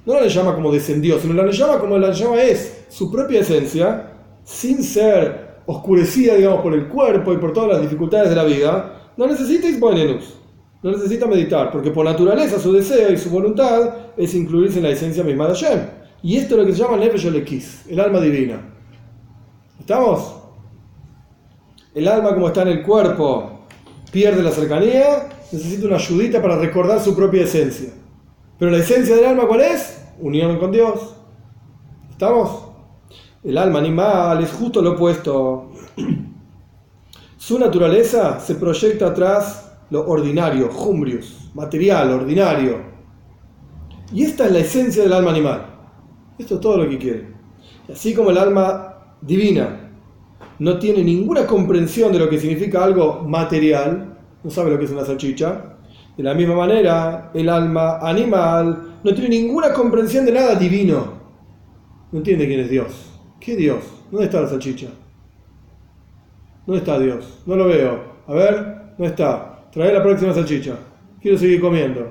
[0.05, 4.11] no la llama como descendió, sino la llama como la llama es su propia esencia,
[4.43, 9.11] sin ser oscurecida, digamos, por el cuerpo y por todas las dificultades de la vida,
[9.15, 10.33] no necesita Isboinenus,
[10.81, 14.89] no necesita meditar, porque por naturaleza su deseo y su voluntad es incluirse en la
[14.89, 15.79] esencia misma de Hashem.
[16.23, 17.25] Y esto es lo que se llama Nefesh
[17.89, 18.59] el alma divina.
[19.79, 20.41] ¿Estamos?
[21.93, 23.60] el alma como está en el cuerpo
[24.11, 27.89] pierde la cercanía, necesita una ayudita para recordar su propia esencia.
[28.59, 30.03] Pero la esencia del alma, ¿cuál es?
[30.19, 31.15] Unión con Dios.
[32.11, 32.65] ¿Estamos?
[33.43, 35.71] El alma animal es justo lo opuesto.
[37.37, 42.79] Su naturaleza se proyecta atrás lo ordinario, jumbrius, material, ordinario.
[44.13, 45.65] Y esta es la esencia del alma animal.
[46.37, 47.33] Esto es todo lo que quiere.
[47.91, 49.80] Así como el alma divina
[50.61, 54.91] no tiene ninguna comprensión de lo que significa algo material, no sabe lo que es
[54.91, 55.75] una salchicha.
[56.15, 61.13] De la misma manera, el alma animal no tiene ninguna comprensión de nada divino.
[62.11, 62.91] No entiende quién es Dios.
[63.39, 63.79] ¿Qué Dios?
[64.11, 64.89] ¿Dónde está la salchicha?
[66.67, 67.41] ¿Dónde está Dios?
[67.47, 67.99] No lo veo.
[68.27, 69.63] A ver, ¿dónde está?
[69.71, 70.75] Trae la próxima salchicha.
[71.19, 72.07] Quiero seguir comiendo.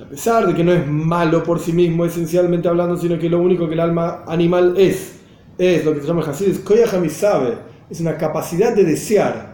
[0.00, 3.38] a pesar de que no es malo por sí mismo, esencialmente hablando, sino que lo
[3.40, 5.21] único que el alma animal es,
[5.58, 9.52] es lo que se llama Hasidis, Koyahami sabe, es una capacidad de desear.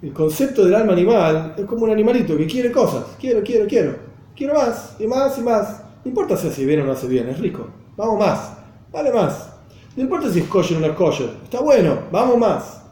[0.00, 3.04] El concepto del alma animal es como un animalito que quiere cosas.
[3.20, 3.96] Quiero, quiero, quiero.
[4.34, 5.82] Quiero más, y más, y más.
[6.04, 7.68] No importa si hace bien o no hace bien, es rico.
[7.96, 8.52] Vamos más.
[8.90, 9.52] Vale más.
[9.94, 11.30] No importa si es kosher o no es kosher.
[11.44, 12.82] Está bueno, vamos más.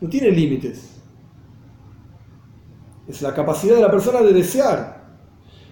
[0.00, 1.00] No tiene límites.
[3.08, 5.00] Es la capacidad de la persona de desear.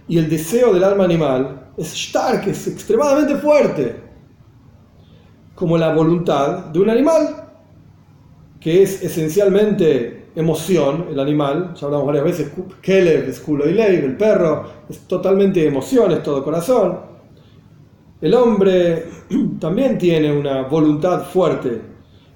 [0.09, 4.08] Y el deseo del alma animal es stark, es extremadamente fuerte.
[5.59, 7.35] Como la voluntad de un animal,
[8.61, 13.97] que es esencialmente emoción, el animal, ya hablamos varias veces, Kelev es culo y ley,
[13.97, 17.01] el perro, es totalmente emoción, es todo corazón.
[18.21, 19.07] El hombre
[19.59, 21.81] también tiene una voluntad fuerte,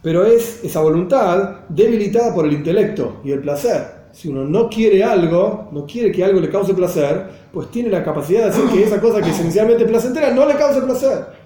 [0.03, 4.03] pero es esa voluntad debilitada por el intelecto y el placer.
[4.11, 8.03] Si uno no quiere algo, no quiere que algo le cause placer, pues tiene la
[8.03, 11.42] capacidad de hacer que esa cosa que es esencialmente placentera no le cause placer.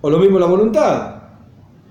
[0.00, 1.22] O lo mismo la voluntad.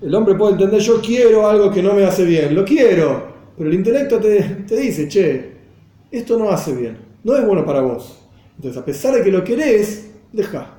[0.00, 3.68] El hombre puede entender, yo quiero algo que no me hace bien, lo quiero, pero
[3.68, 5.56] el intelecto te, te dice, che,
[6.10, 8.18] esto no hace bien, no es bueno para vos.
[8.56, 10.74] Entonces, a pesar de que lo querés, deja.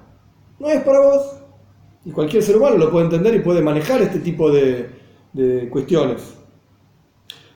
[0.58, 1.36] No es para vos.
[2.06, 4.90] Y cualquier ser humano lo puede entender y puede manejar este tipo de,
[5.34, 6.34] de cuestiones.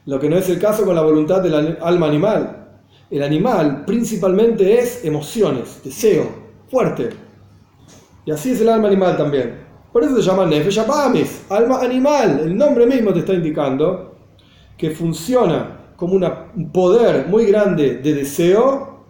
[0.06, 2.80] Lo que no es el caso con la voluntad del alma animal.
[3.10, 6.28] El animal principalmente es emociones, deseo,
[6.70, 7.10] fuerte.
[8.26, 9.62] Y así es el alma animal también.
[9.93, 12.39] Por eso se llama Nefesh Apamis, alma animal.
[12.45, 14.15] El nombre mismo te está indicando
[14.75, 19.06] que funciona como un poder muy grande de deseo,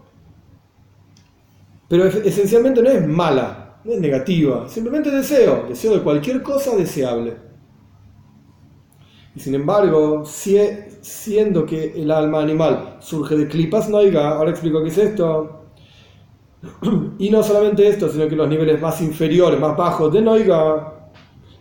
[1.88, 7.34] pero esencialmente no es mala, no es negativa, simplemente deseo, deseo de cualquier cosa deseable.
[9.34, 14.90] Y sin embargo, siendo que el alma animal surge de clipas noiga, ahora explico qué
[14.90, 15.63] es esto,
[17.18, 21.10] y no solamente esto, sino que los niveles más inferiores, más bajos de noiga,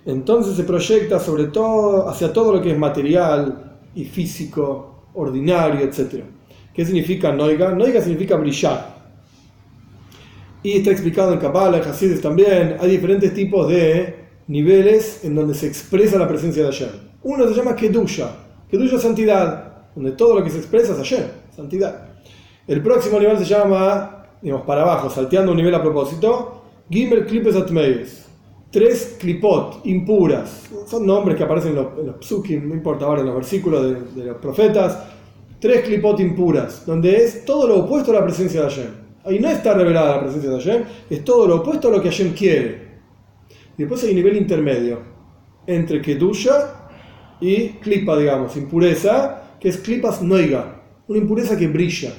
[0.06, 6.24] entonces se proyecta sobre todo hacia todo lo que es material y físico, ordinario, etc.
[6.74, 7.72] ¿Qué significa noiga?
[7.72, 8.94] Noiga significa brillar.
[10.64, 15.54] Y está explicado en Kabbalah, en Hasidus también, hay diferentes tipos de niveles en donde
[15.54, 16.90] se expresa la presencia de Hashem.
[17.24, 18.36] Uno se llama Kedusha,
[18.70, 22.08] Kedusha santidad, donde todo lo que se expresa es ayer, santidad.
[22.66, 24.13] El próximo nivel se llama,
[24.44, 28.28] digamos, para abajo, salteando un nivel a propósito, Gimel Clipes Atmeyes.
[28.70, 33.28] Tres clipot impuras, son nombres que aparecen en los, en psukim, no importa ahora, en
[33.28, 34.98] los versículos de, los profetas.
[35.60, 38.90] Tres clipot impuras, donde es todo lo opuesto a la presencia de Hashem.
[39.26, 42.10] Ahí no está revelada la presencia de Hashem, es todo lo opuesto a lo que
[42.10, 42.94] Hashem quiere.
[43.78, 45.00] Y después hay un nivel intermedio
[45.68, 46.90] entre Kedusha
[47.40, 52.12] y clipa, digamos, impureza, que es clipas noiga, una impureza que brilla.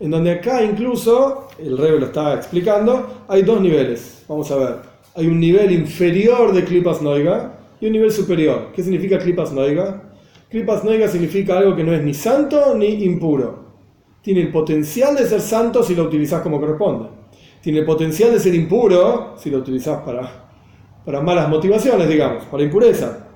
[0.00, 4.24] En donde acá incluso, el rey lo está explicando, hay dos niveles.
[4.28, 4.76] Vamos a ver.
[5.16, 8.68] Hay un nivel inferior de clipas noiga y un nivel superior.
[8.74, 10.02] ¿Qué significa clipas noiga?
[10.48, 13.66] Clipas noiga significa algo que no es ni santo ni impuro.
[14.22, 17.08] Tiene el potencial de ser santo si lo utilizas como corresponde.
[17.60, 20.50] Tiene el potencial de ser impuro si lo utilizas para,
[21.04, 23.28] para malas motivaciones, digamos, para impureza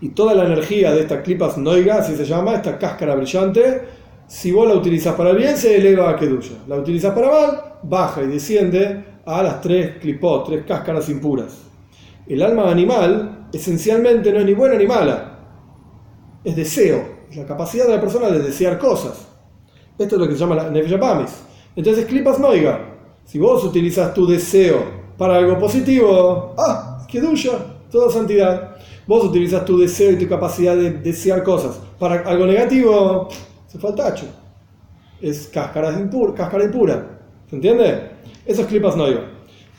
[0.00, 3.82] y toda la energía de esta clipas noiga, así se llama, esta cáscara brillante,
[4.30, 6.54] si vos la utilizas para bien, se eleva a Kedusha.
[6.68, 11.58] La utilizas para mal, baja y desciende a las tres clipot, tres cáscaras impuras.
[12.28, 15.36] El alma animal, esencialmente, no es ni buena ni mala.
[16.44, 19.26] Es deseo, es la capacidad de la persona de desear cosas.
[19.98, 20.96] Esto es lo que se llama la Nefesh
[21.74, 22.98] Entonces, clipas noiga.
[23.24, 24.78] Si vos utilizas tu deseo
[25.18, 27.58] para algo positivo, ah, Kedusha,
[27.90, 28.76] toda santidad
[29.08, 33.28] vos utilizas tu deseo y tu capacidad de desear cosas para algo negativo,
[33.70, 34.26] se fue al.
[35.20, 36.34] Es cáscara impura.
[36.34, 37.06] Cáscara impura.
[37.48, 38.10] ¿Se entiende?
[38.44, 39.20] Eso es clipas noiga.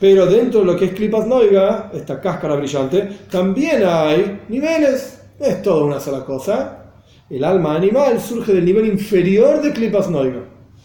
[0.00, 5.22] Pero dentro de lo que es clipas noiga, esta cáscara brillante, también hay niveles.
[5.38, 6.94] Es toda una sola cosa.
[7.28, 10.40] El alma animal surge del nivel inferior de clipas noiga.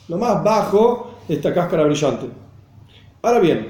[0.09, 2.27] Lo más bajo de esta cáscara brillante.
[3.21, 3.67] Ahora bien,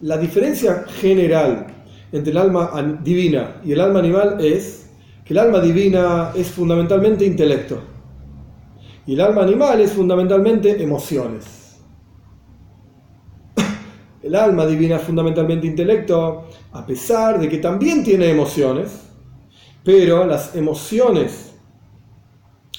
[0.00, 1.66] la diferencia general
[2.10, 4.83] entre el alma divina y el alma animal es
[5.24, 7.94] que el alma divina es fundamentalmente intelecto
[9.06, 11.76] y el alma animal es fundamentalmente emociones.
[14.22, 19.02] El alma divina es fundamentalmente intelecto, a pesar de que también tiene emociones,
[19.84, 21.52] pero las emociones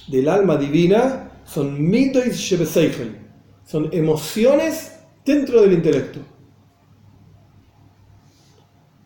[0.07, 3.15] del alma divina son mitos shebeseichel,
[3.63, 6.19] son emociones dentro del intelecto.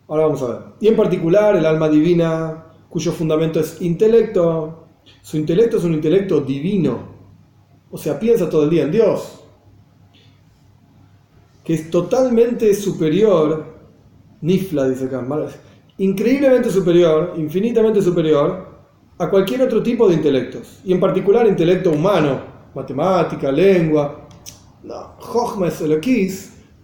[0.08, 0.62] Ahora vamos a ver.
[0.80, 4.88] Y en particular el alma divina, cuyo fundamento es intelecto,
[5.22, 6.98] su intelecto es un intelecto divino,
[7.90, 9.40] o sea, piensa todo el día en Dios,
[11.64, 13.78] que es totalmente superior,
[14.40, 15.24] Nifla dice acá,
[15.98, 18.68] increíblemente superior, infinitamente superior
[19.18, 22.40] a cualquier otro tipo de intelectos, y en particular intelecto humano,
[22.74, 24.26] matemática, lengua,
[24.82, 25.80] no, Jochmes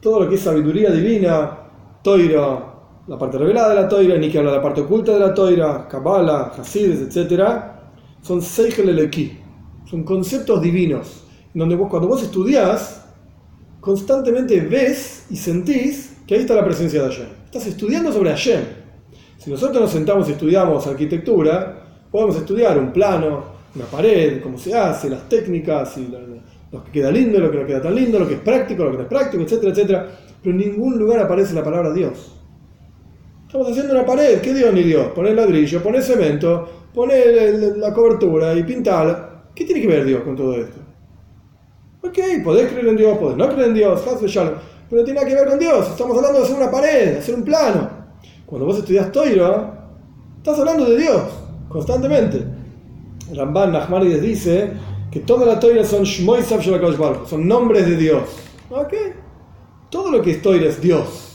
[0.00, 1.58] todo lo que es sabiduría divina,
[2.02, 2.75] Toira,
[3.08, 5.32] la parte revelada de la Toira, ni que habla de la parte oculta de la
[5.32, 7.44] Toira, Kabbalah, Hasides, etc.,
[8.22, 9.10] son Seichel
[9.88, 13.04] son conceptos divinos, donde vos, cuando vos estudiás,
[13.80, 17.26] constantemente ves y sentís que ahí está la presencia de Hashem.
[17.44, 18.64] Estás estudiando sobre Hashem.
[19.38, 23.44] Si nosotros nos sentamos y estudiamos arquitectura, podemos estudiar un plano,
[23.76, 26.08] una pared, cómo se hace, las técnicas, y
[26.72, 28.90] lo, que queda lindo, lo que no queda tan lindo, lo que es práctico, lo
[28.90, 30.08] que no es práctico, etcétera, etcétera.
[30.42, 32.35] Pero en ningún lugar aparece la palabra Dios.
[33.56, 35.06] Estamos haciendo una pared, ¿qué Dios ni Dios?
[35.14, 39.44] Poner ladrillo, poner cemento, poner la cobertura y pintarla.
[39.54, 40.76] ¿Qué tiene que ver Dios con todo esto?
[42.02, 44.02] Ok, podés creer en Dios, podés no creer en Dios,
[44.90, 45.88] pero tiene nada que ver con Dios.
[45.88, 47.88] Estamos hablando de hacer una pared, hacer un plano.
[48.44, 49.72] Cuando vos estudias Toiro,
[50.36, 51.22] estás hablando de Dios
[51.70, 52.44] constantemente.
[53.34, 54.70] Ramban Nachmanides dice
[55.10, 58.22] que toda la Toira son son nombres de Dios.
[58.68, 58.92] ¿Ok?
[59.88, 61.25] Todo lo que es Toira es Dios.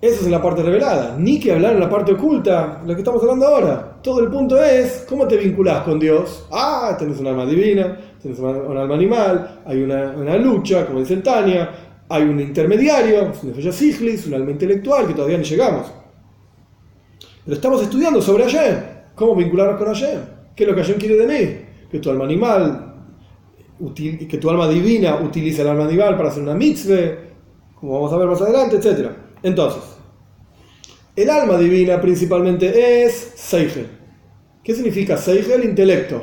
[0.00, 1.16] Eso es la parte revelada.
[1.18, 3.98] Ni que hablar en la parte oculta, lo que estamos hablando ahora.
[4.00, 6.46] Todo el punto es cómo te vinculas con Dios.
[6.52, 11.70] Ah, tenés un alma divina, tenés un alma animal, hay una, lucha, como dice Tania,
[12.08, 15.92] hay un intermediario, fecha siglis, un alma intelectual que todavía no llegamos.
[17.44, 18.76] Pero estamos estudiando sobre Hashem.
[19.16, 20.20] ¿Cómo vincularnos con Hashem?
[20.54, 21.60] ¿Qué es lo que Hashem quiere de mí?
[21.90, 22.94] Que tu alma animal,
[23.96, 27.16] que tu alma divina utilice el alma animal para hacer una mitzvah,
[27.74, 29.10] como vamos a ver más adelante, etc.
[29.42, 29.82] Entonces,
[31.16, 33.88] el alma divina principalmente es Seigel.
[34.62, 35.64] ¿Qué significa Seigel?
[35.64, 36.22] Intelecto.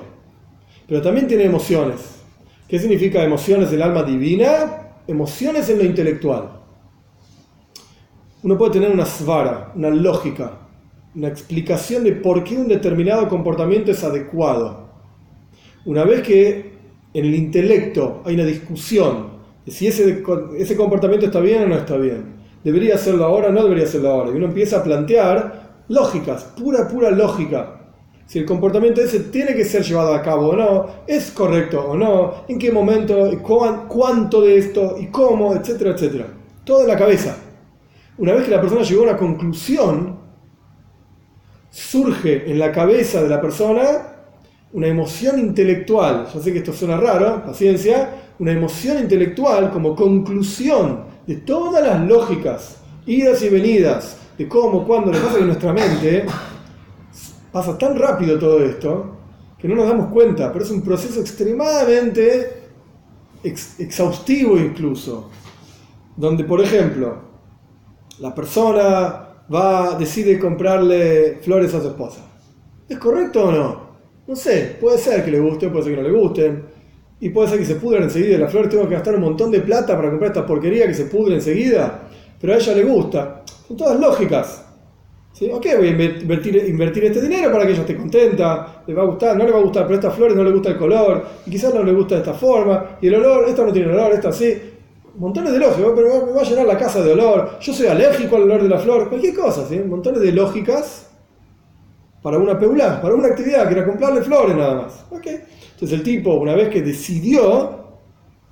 [0.88, 1.98] Pero también tiene emociones.
[2.68, 4.94] ¿Qué significa emociones del alma divina?
[5.08, 6.62] Emociones en lo intelectual.
[8.44, 10.60] Uno puede tener una svara, una lógica,
[11.16, 14.90] una explicación de por qué un determinado comportamiento es adecuado.
[15.86, 16.74] Una vez que
[17.14, 20.24] en el intelecto hay una discusión de si ese,
[20.58, 22.35] ese comportamiento está bien o no está bien,
[22.66, 27.12] debería hacerlo ahora no debería hacerlo ahora, y uno empieza a plantear lógicas, pura, pura
[27.12, 27.80] lógica.
[28.26, 31.96] Si el comportamiento ese tiene que ser llevado a cabo o no, es correcto o
[31.96, 36.26] no, en qué momento, cuánto de esto y cómo, etcétera, etcétera.
[36.64, 37.38] Todo en la cabeza.
[38.18, 40.18] Una vez que la persona llegó a una conclusión,
[41.70, 43.84] surge en la cabeza de la persona
[44.74, 51.15] una emoción intelectual, ya sé que esto suena raro, paciencia, una emoción intelectual como conclusión
[51.28, 56.26] de todas las lógicas, idas y venidas, de cómo, cuándo, le pasa que nuestra mente
[57.52, 59.16] pasa tan rápido todo esto
[59.58, 62.64] que no nos damos cuenta, pero es un proceso extremadamente
[63.44, 65.30] exhaustivo incluso,
[66.16, 67.18] donde por ejemplo
[68.20, 72.22] la persona va, decide comprarle flores a su esposa.
[72.88, 73.86] ¿Es correcto o no?
[74.28, 76.75] No sé, puede ser que le guste, puede ser que no le gusten.
[77.20, 78.38] Y puede ser que se pudran enseguida.
[78.38, 81.06] Las flores tengo que gastar un montón de plata para comprar esta porquería que se
[81.06, 82.08] pudre enseguida.
[82.40, 83.44] Pero a ella le gusta.
[83.68, 84.66] Son todas lógicas.
[85.32, 85.50] ¿Sí?
[85.52, 88.84] Ok, voy a invertir, invertir este dinero para que ella esté contenta.
[88.86, 90.52] Le va a gustar, no le va a gustar, pero a estas flores no le
[90.52, 91.26] gusta el color.
[91.46, 92.98] Y quizás no le gusta de esta forma.
[93.02, 94.54] Y el olor, esta no tiene olor, esta sí
[95.18, 98.36] montones de lógicas, pero me va a llenar la casa de olor, yo soy alérgico
[98.36, 99.80] al olor de la flor, cualquier cosa, ¿sí?
[99.80, 101.10] montones de lógicas
[102.26, 105.06] para una peulá, para una actividad, que era comprarle flores nada más.
[105.12, 108.00] Entonces el tipo, una vez que decidió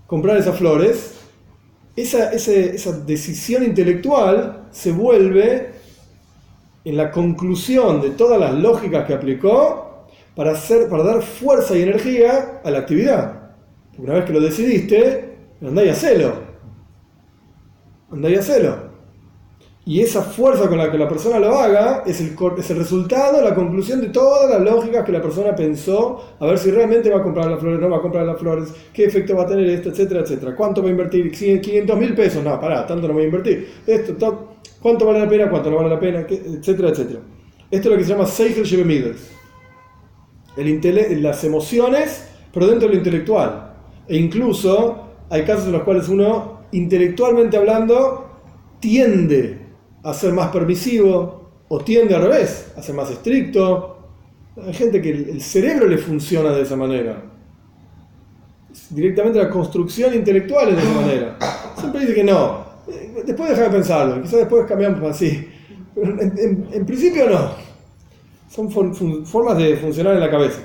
[0.05, 1.15] comprar esas flores,
[1.95, 5.71] esa, esa decisión intelectual se vuelve
[6.85, 10.05] en la conclusión de todas las lógicas que aplicó
[10.35, 13.55] para, hacer, para dar fuerza y energía a la actividad.
[13.97, 16.53] una vez que lo decidiste, andá y hacelo
[18.11, 18.82] anda y hacelo.
[19.85, 23.41] Y esa fuerza con la que la persona lo haga es el, es el resultado,
[23.41, 27.19] la conclusión de todas las lógicas que la persona pensó, a ver si realmente va
[27.19, 29.67] a comprar las flores, no va a comprar las flores, qué efecto va a tener
[29.69, 30.55] esto, etcétera, etcétera.
[30.55, 31.29] ¿Cuánto va a invertir?
[31.31, 33.67] 500 mil pesos, no, pará, tanto no voy a invertir.
[33.85, 35.49] Esto, ¿Cuánto vale la pena?
[35.49, 36.25] ¿Cuánto no vale la pena?
[36.29, 37.19] etcétera, etcétera.
[37.69, 39.31] Esto es lo que se llama Seichel Shevemides.
[41.21, 43.73] Las emociones, pero dentro de lo intelectual.
[44.07, 48.29] E incluso hay casos en los cuales uno intelectualmente hablando,
[48.79, 49.62] tiende
[50.03, 53.97] a ser más permisivo o tiende al revés, a ser más estricto.
[54.65, 57.23] Hay gente que el cerebro le funciona de esa manera.
[58.89, 61.37] directamente la construcción intelectual de esa manera.
[61.79, 62.63] Siempre dice que no.
[63.25, 65.47] Después deja de pensarlo, quizás después cambiamos así.
[65.95, 67.51] Pero en, principio no.
[68.49, 70.59] Son formas de funcionar en la cabeza.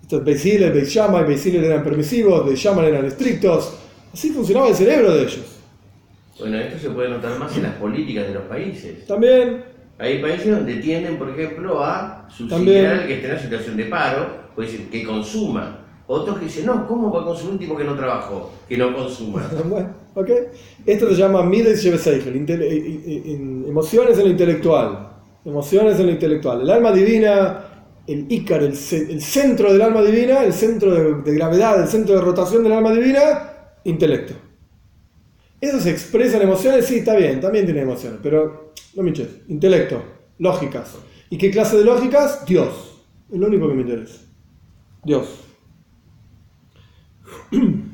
[0.00, 3.74] Estos Beisiles, Beishamay, Beisiles eran permisivos, Beishamay eran estrictos.
[4.12, 5.47] Así funcionaba el cerebro de ellos.
[6.38, 9.06] Bueno, esto se puede notar más en las políticas de los países.
[9.06, 9.64] También.
[9.98, 13.84] Hay países donde tienden, por ejemplo, a subsidiar al que esté en una situación de
[13.86, 15.84] paro, pues que consuma.
[16.06, 18.94] Otros que dicen, no, ¿cómo va a consumir un tipo que no trabajó, que no
[18.94, 19.50] consuma?
[19.64, 20.30] bueno, ok.
[20.86, 22.26] Esto se llama Mides emociones
[24.18, 25.08] en lo intelectual.
[25.44, 26.60] Emociones en lo intelectual.
[26.60, 27.64] El alma divina,
[28.06, 32.20] el Ícar, el, centro del alma divina, el centro de, de gravedad, el centro de
[32.20, 33.50] rotación del alma divina,
[33.82, 34.47] intelecto.
[35.60, 39.28] Eso se expresa en emociones, sí, está bien, también tiene emociones, pero no me hinches.
[39.48, 40.02] Intelecto,
[40.38, 40.94] lógicas.
[41.30, 42.44] ¿Y qué clase de lógicas?
[42.46, 43.04] Dios.
[43.30, 44.20] Es lo único que me interesa.
[45.04, 45.28] Dios.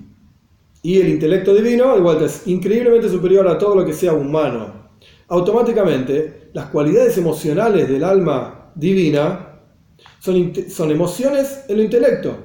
[0.85, 4.91] Y el intelecto divino, igual es increíblemente superior a todo lo que sea humano.
[5.29, 9.62] Automáticamente, las cualidades emocionales del alma divina
[10.21, 12.37] son, son emociones en lo intelecto.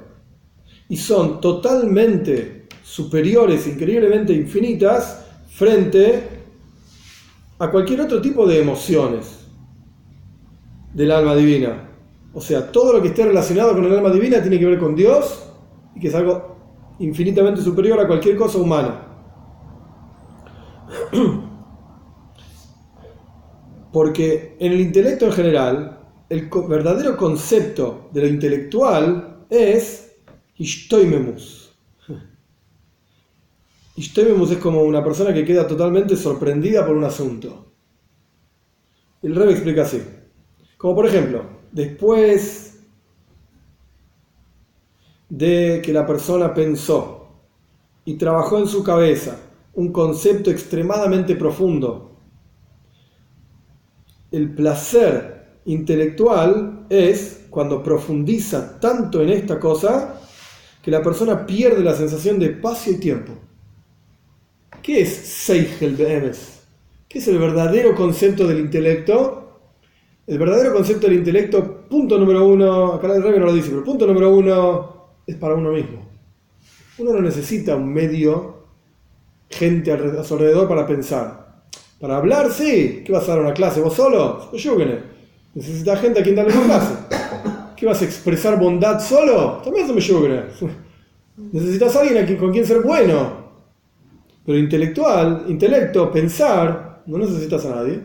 [0.87, 2.58] Y son totalmente
[2.89, 6.23] superiores, increíblemente infinitas, frente
[7.59, 9.45] a cualquier otro tipo de emociones
[10.95, 11.87] del alma divina.
[12.33, 14.95] O sea, todo lo que esté relacionado con el alma divina tiene que ver con
[14.95, 15.51] Dios
[15.95, 16.55] y que es algo
[16.97, 19.05] infinitamente superior a cualquier cosa humana.
[23.93, 30.15] Porque en el intelecto en general, el verdadero concepto de lo intelectual es
[30.55, 31.58] Ishtoimemus
[33.99, 37.65] Ishtememos es como una persona que queda totalmente sorprendida por un asunto.
[39.21, 40.01] El Rebbe explica así.
[40.77, 41.43] Como por ejemplo,
[41.73, 42.79] después
[45.27, 47.27] de que la persona pensó
[48.05, 49.37] y trabajó en su cabeza
[49.73, 52.15] un concepto extremadamente profundo,
[54.31, 60.21] el placer intelectual es cuando profundiza tanto en esta cosa
[60.81, 63.48] que la persona pierde la sensación de paz y tiempo.
[64.89, 66.63] ¿Qué es Seichel Behemes?
[67.07, 69.59] ¿Qué es el verdadero concepto del intelecto?
[70.25, 73.83] El verdadero concepto del intelecto, punto número uno, acá el rey no lo dice, pero
[73.83, 76.09] punto número uno es para uno mismo.
[76.97, 78.63] Uno no necesita un medio,
[79.47, 81.61] gente a su alrededor para pensar.
[81.99, 83.03] Para hablar, sí.
[83.05, 83.81] ¿Qué vas a dar una clase?
[83.81, 84.49] ¿Vos solo?
[84.51, 84.57] Qué
[85.53, 86.95] Necesitas gente a quien darle una clase.
[87.77, 89.61] ¿Qué vas a expresar bondad solo?
[89.63, 90.45] También se me.
[91.51, 93.48] Necesitas a alguien con quien ser bueno.
[94.45, 98.01] Pero intelectual, intelecto, pensar, no necesitas a nadie.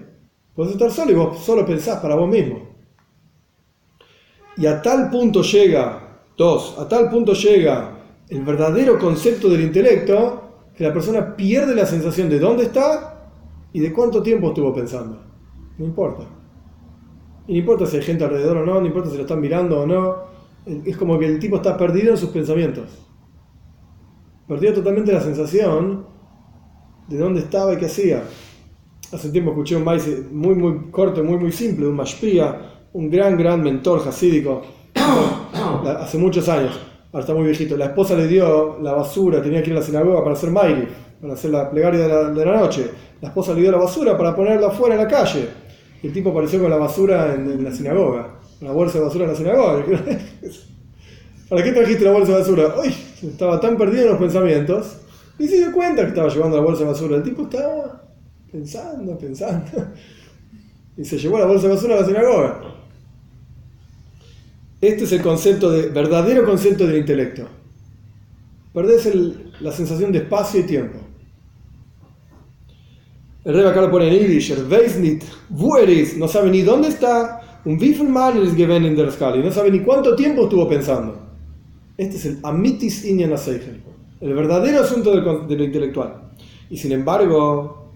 [0.54, 2.74] Puedes estar solo y vos solo pensás para vos mismo.
[4.56, 10.42] Y a tal punto llega, dos, a tal punto llega el verdadero concepto del intelecto
[10.76, 13.30] que la persona pierde la sensación de dónde está
[13.72, 15.20] y de cuánto tiempo estuvo pensando.
[15.76, 16.24] No importa.
[17.46, 19.80] Y no importa si hay gente alrededor o no, no importa si lo están mirando
[19.80, 20.34] o no.
[20.84, 22.90] Es como que el tipo está perdido en sus pensamientos.
[24.48, 26.06] Perdió totalmente la sensación
[27.08, 28.22] de dónde estaba y qué hacía.
[29.12, 32.58] Hace tiempo escuché un maíz muy, muy corto, muy, muy simple, un mashpia,
[32.92, 34.62] un gran, gran mentor jasídico,
[36.00, 36.78] hace muchos años,
[37.12, 37.76] ahora está muy viejito.
[37.76, 40.88] La esposa le dio la basura, tenía que ir a la sinagoga para hacer maili,
[41.20, 42.90] para hacer la plegaria de la, de la noche.
[43.20, 45.48] La esposa le dio la basura para ponerla afuera en la calle.
[46.02, 49.30] Y el tipo apareció con la basura en, la sinagoga, la bolsa de basura en
[49.30, 49.84] la sinagoga.
[51.48, 52.74] ¿Para qué trajiste la bolsa de basura?
[52.82, 55.03] Uy, estaba tan perdido en los pensamientos
[55.38, 57.16] y se dio cuenta que estaba llevando la bolsa de basura.
[57.16, 58.02] El tipo estaba
[58.50, 59.70] pensando, pensando.
[60.96, 62.60] Y se llevó la bolsa de basura a la sinagoga.
[64.80, 67.48] Este es el concepto de, verdadero concepto del intelecto.
[68.72, 69.10] Perdés
[69.60, 70.98] la sensación de espacio y tiempo.
[73.44, 75.22] El rey acá lo pone en Yiddish, er weiß nicht,
[76.16, 79.12] no sabe ni dónde está, un wie viel Mal er in der
[79.44, 81.18] no sabe ni cuánto tiempo estuvo pensando.
[81.96, 83.32] Este es el Amitis Inyan
[84.24, 86.32] el verdadero asunto de lo intelectual.
[86.70, 87.92] Y sin embargo,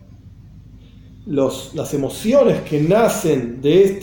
[1.24, 3.98] las emociones que nacen de,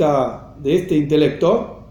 [0.63, 1.85] de este intelecto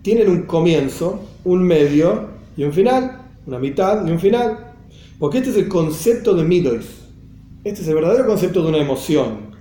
[0.00, 4.72] tienen un comienzo, un medio y un final, una mitad y un final.
[5.18, 7.04] Porque este es el concepto de Midois.
[7.62, 9.54] Este es el verdadero concepto de una emoción,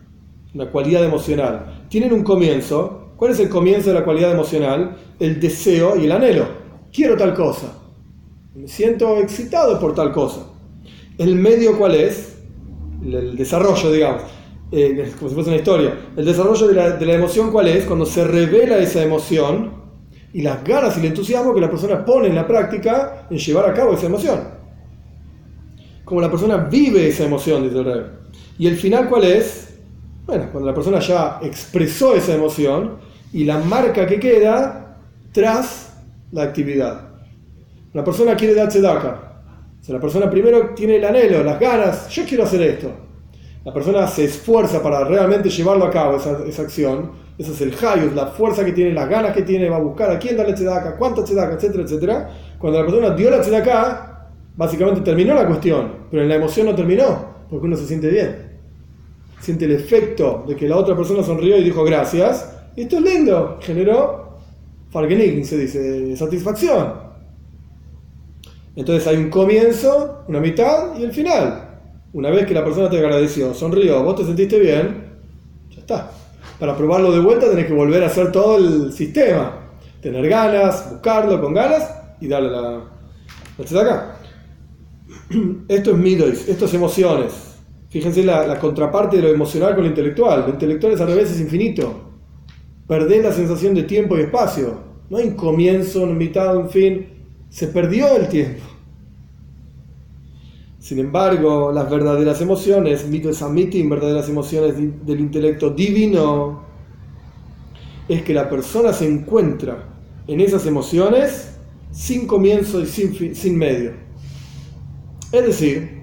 [0.54, 1.86] una cualidad emocional.
[1.90, 3.12] Tienen un comienzo.
[3.18, 4.96] ¿Cuál es el comienzo de la cualidad emocional?
[5.20, 6.48] El deseo y el anhelo.
[6.94, 7.83] Quiero tal cosa
[8.56, 10.48] me siento excitado por tal cosa.
[11.18, 12.38] ¿El medio cuál es?
[13.04, 14.24] El, desarrollo, digamos,
[14.72, 15.94] eh, como si fuese una historia.
[16.16, 17.86] El desarrollo de la, de la, emoción cuál es?
[17.86, 19.84] Cuando se revela esa emoción,
[20.34, 23.70] y las ganas y el entusiasmo que la persona pone en la práctica en llevar
[23.70, 24.40] a cabo esa emoción.
[26.04, 28.04] Como la persona vive esa emoción, dice el rey.
[28.58, 29.76] ¿Y el final cuál es?
[30.26, 32.98] Bueno, cuando la persona ya expresó esa emoción
[33.32, 34.98] y la marca que queda
[35.32, 35.94] tras
[36.32, 37.13] la actividad.
[37.94, 39.34] La persona quiere dar tzedaka.
[39.80, 42.90] O sea, la persona primero tiene el anhelo, las ganas, yo quiero hacer esto.
[43.64, 47.12] La persona se esfuerza para realmente llevarlo a cabo, esa, esa acción.
[47.38, 50.12] Ese es el hayus, la fuerza que tiene, las ganas que tiene, va a buscar
[50.12, 52.30] a quién darle tzedaka, cuánto tzedaka, etcétera, etcétera.
[52.60, 56.76] Cuando la persona dio la tzedaka, básicamente terminó la cuestión, pero en la emoción no
[56.76, 58.54] terminó, porque uno se siente bien.
[59.40, 62.50] Siente el efecto de que la otra persona sonrió y dijo gracias.
[62.76, 64.38] Y esto es lindo, generó
[64.90, 67.13] fargenig, se dice, satisfacción.
[68.76, 71.70] Entonces hay un comienzo, una mitad y el final.
[72.14, 75.20] Una vez que la persona te agradeció, sonrió, vos te sentiste bien,
[75.70, 76.12] ya está.
[76.60, 79.60] Para probarlo de vuelta tenés que volver a hacer todo el sistema.
[80.02, 82.82] Tener ganas, buscarlo con ganas y darle la...
[83.58, 84.18] ¿Lo acá?
[85.68, 87.34] Esto es midois, esto es emociones.
[87.90, 90.42] Fíjense la, la, contraparte de lo emocional con lo intelectual.
[90.42, 92.10] Lo intelectual es al revés, es infinito.
[92.88, 94.80] Perdés la sensación de tiempo y espacio.
[95.10, 97.13] No hay un comienzo, una mitad, un fin
[97.54, 98.64] se perdió el tiempo.
[100.80, 104.76] Sin embargo, las verdaderas emociones, mitos amitim, verdaderas emociones
[105.06, 106.64] del intelecto divino,
[108.08, 109.88] es que la persona se encuentra
[110.26, 111.52] en esas emociones
[111.92, 113.94] sin comienzo y sin, sin medio.
[115.32, 116.02] Es decir,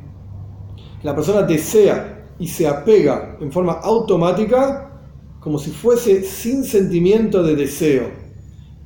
[1.02, 5.02] la persona desea y se apega en forma automática
[5.40, 8.08] como si fuese sin sentimiento de deseo.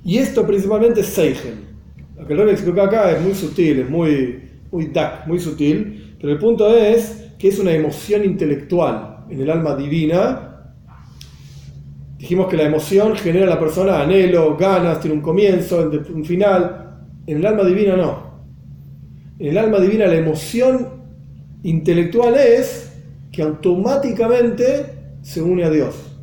[0.02, 1.73] Y esto principalmente es Seigen.
[2.16, 4.92] Lo que el Rebbe explicó acá es muy sutil, es muy, muy
[5.26, 10.72] muy sutil, pero el punto es que es una emoción intelectual en el alma divina.
[12.18, 16.80] Dijimos que la emoción genera a la persona anhelo, ganas, tiene un comienzo, un final.
[17.26, 18.34] En el alma divina no.
[19.38, 20.88] En el alma divina la emoción
[21.62, 22.92] intelectual es
[23.32, 26.16] que automáticamente se une a Dios.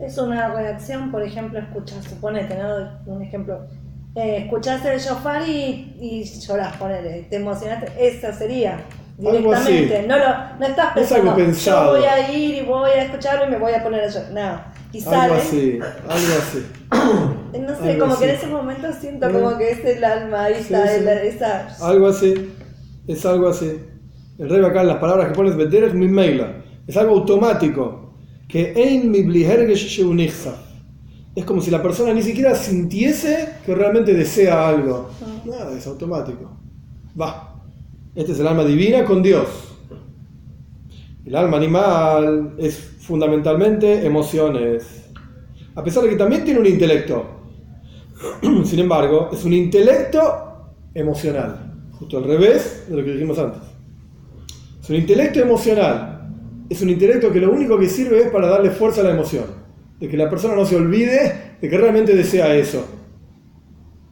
[0.00, 3.12] Es una reacción, por ejemplo, escuchar, suponete, ¿no?
[3.12, 3.66] Un ejemplo,
[4.14, 8.84] eh, escuchaste el shofar y, y llorás, ponele, te emocionaste, esa sería
[9.16, 10.04] directamente.
[10.06, 10.24] No, lo,
[10.58, 13.82] no estás pensando, yo voy a ir y voy a escucharlo y me voy a
[13.82, 14.32] poner a llorar.
[14.32, 14.60] No,
[14.92, 15.22] y sale.
[15.22, 16.66] Algo así, algo así.
[17.50, 20.94] No sé, como que en ese momento siento como que es el alma, ahí está,
[20.94, 21.66] esa...
[21.84, 22.52] Algo así,
[23.08, 23.80] es algo así.
[24.38, 26.62] El rey acá las palabras que pones, es mi maila.
[26.86, 28.14] Es algo automático.
[28.48, 30.00] Que ein mi blihergesh
[31.34, 35.10] es como si la persona ni siquiera sintiese que realmente desea algo.
[35.44, 36.56] Nada, es automático.
[37.20, 37.62] Va.
[38.14, 39.48] Este es el alma divina con Dios.
[41.24, 45.10] El alma animal es fundamentalmente emociones.
[45.76, 47.24] A pesar de que también tiene un intelecto.
[48.64, 51.74] Sin embargo, es un intelecto emocional.
[51.92, 53.62] Justo al revés de lo que dijimos antes.
[54.82, 56.28] Es un intelecto emocional.
[56.68, 59.59] Es un intelecto que lo único que sirve es para darle fuerza a la emoción
[60.00, 62.84] de que la persona no se olvide de que realmente desea eso.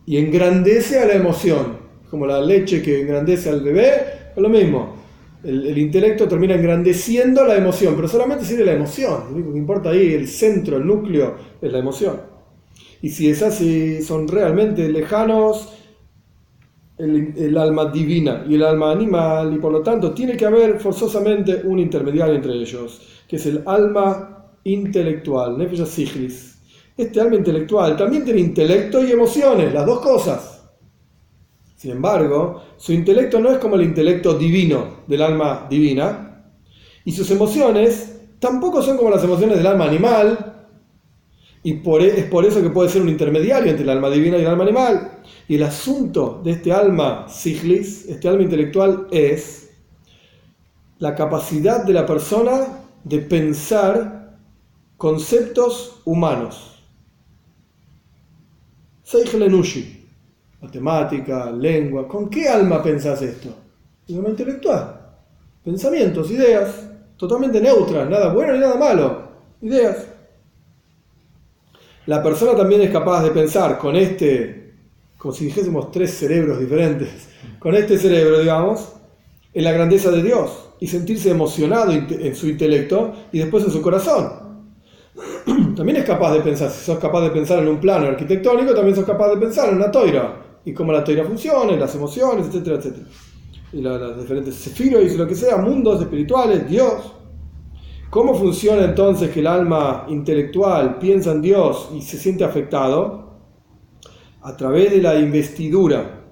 [0.04, 1.78] Y engrandece a la emoción,
[2.10, 3.90] como la leche que engrandece al bebé,
[4.36, 4.96] es lo mismo.
[5.42, 9.24] El, intelecto termina engrandeciendo la emoción, pero solamente sirve la emoción.
[9.30, 12.20] Lo único que importa ahí, el centro, el núcleo, es la emoción.
[13.00, 15.74] Y si es así, son realmente lejanos
[16.98, 20.80] el, el, alma divina y el alma animal, y por lo tanto tiene que haber
[20.80, 24.37] forzosamente un intermediario entre ellos, que es el alma
[24.72, 26.58] intelectual, Nefesh Siglis.
[26.96, 30.64] Este alma intelectual también tiene intelecto y emociones, las dos cosas.
[31.76, 36.52] Sin embargo, su intelecto no es como el intelecto divino del alma divina,
[37.04, 40.48] y sus emociones tampoco son como las emociones del alma animal,
[41.62, 44.42] y e, es por eso que puede ser un intermediario entre el alma divina y
[44.42, 45.10] el alma animal.
[45.48, 49.70] Y el asunto de este alma siglis, este alma intelectual, es
[50.98, 52.66] la capacidad de la persona
[53.04, 54.17] de pensar
[54.98, 56.82] Conceptos humanos.
[59.04, 60.08] Seigelenushi.
[60.60, 62.08] Matemática, lengua.
[62.08, 63.54] ¿Con qué alma pensás esto?
[64.08, 65.00] Alma intelectual.
[65.64, 66.84] Pensamientos, ideas.
[67.16, 68.10] Totalmente neutras.
[68.10, 69.28] Nada bueno ni nada malo.
[69.62, 70.04] Ideas.
[72.06, 74.74] La persona también es capaz de pensar con este,
[75.16, 77.28] como si dijésemos tres cerebros diferentes,
[77.60, 78.94] con este cerebro, digamos,
[79.54, 83.80] en la grandeza de Dios y sentirse emocionado en su intelecto y después en su
[83.80, 84.47] corazón
[85.76, 88.96] también es capaz de pensar, si sos capaz de pensar en un plano arquitectónico, también
[88.96, 92.76] sos capaz de pensar en una toira y cómo la toira funciona, las emociones, etcétera,
[92.76, 93.06] etcétera.
[93.72, 97.12] Y las diferentes sefiros lo que sea, mundos espirituales, Dios.
[98.10, 103.28] ¿Cómo funciona entonces que el alma intelectual piensa en Dios y se siente afectado?
[104.48, 106.24] a través de la investidura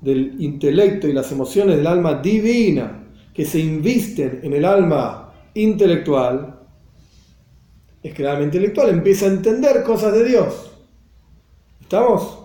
[0.00, 6.51] del intelecto y las emociones del alma divina que se invisten en el alma intelectual,
[8.02, 10.72] es alma intelectual empieza a entender cosas de Dios.
[11.80, 12.38] ¿Estamos?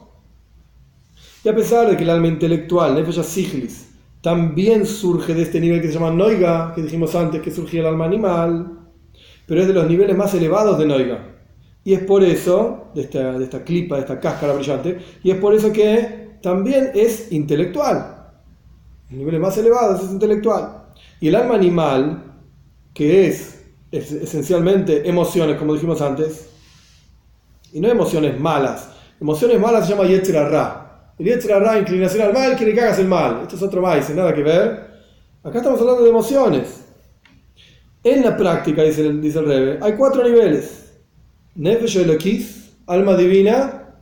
[1.43, 3.87] Y a pesar de que el alma intelectual, Nefesh Siglis,
[4.21, 7.87] también surge de este nivel que se llama Noiga, que dijimos antes que surgía el
[7.87, 8.79] alma animal,
[9.45, 11.35] pero es de los niveles más elevados de Noiga.
[11.83, 15.37] Y es por eso, de esta, de esta clipa, de esta cáscara brillante, y es
[15.37, 18.31] por eso que también es intelectual.
[19.09, 20.87] El nivel más elevado es intelectual.
[21.21, 22.23] Y el alma animal,
[22.93, 23.56] que es,
[23.91, 26.49] esencialmente emociones, como dijimos antes,
[27.73, 28.89] y no emociones malas.
[29.19, 31.13] Emociones malas se llama Yetzirah Ra.
[31.17, 33.41] El Yetzirah Ra, inclinación al mal, quiere que hagas el mal.
[33.43, 34.87] Esto es otro maíz, nada que ver.
[35.43, 36.83] Acá estamos hablando de emociones.
[38.03, 40.93] En la práctica, dice el, dice el Rebe, hay cuatro niveles.
[41.55, 43.95] Nefesh Elokis, alma divina,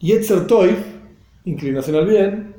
[0.00, 0.78] Yetzer Toif,
[1.44, 2.54] inclinación al bien,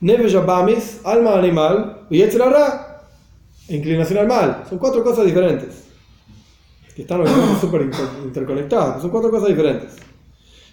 [0.00, 3.04] Nefesh Abamis, alma animal, y Yetzer Ra,
[3.68, 4.64] inclinación al mal.
[4.68, 5.84] Son cuatro cosas diferentes,
[6.98, 7.22] que están
[7.60, 7.88] súper
[8.24, 9.94] interconectadas, son cuatro cosas diferentes.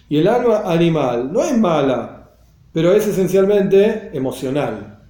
[0.08, 2.32] Y el alma animal no es mala,
[2.72, 5.04] pero es esencialmente emocional,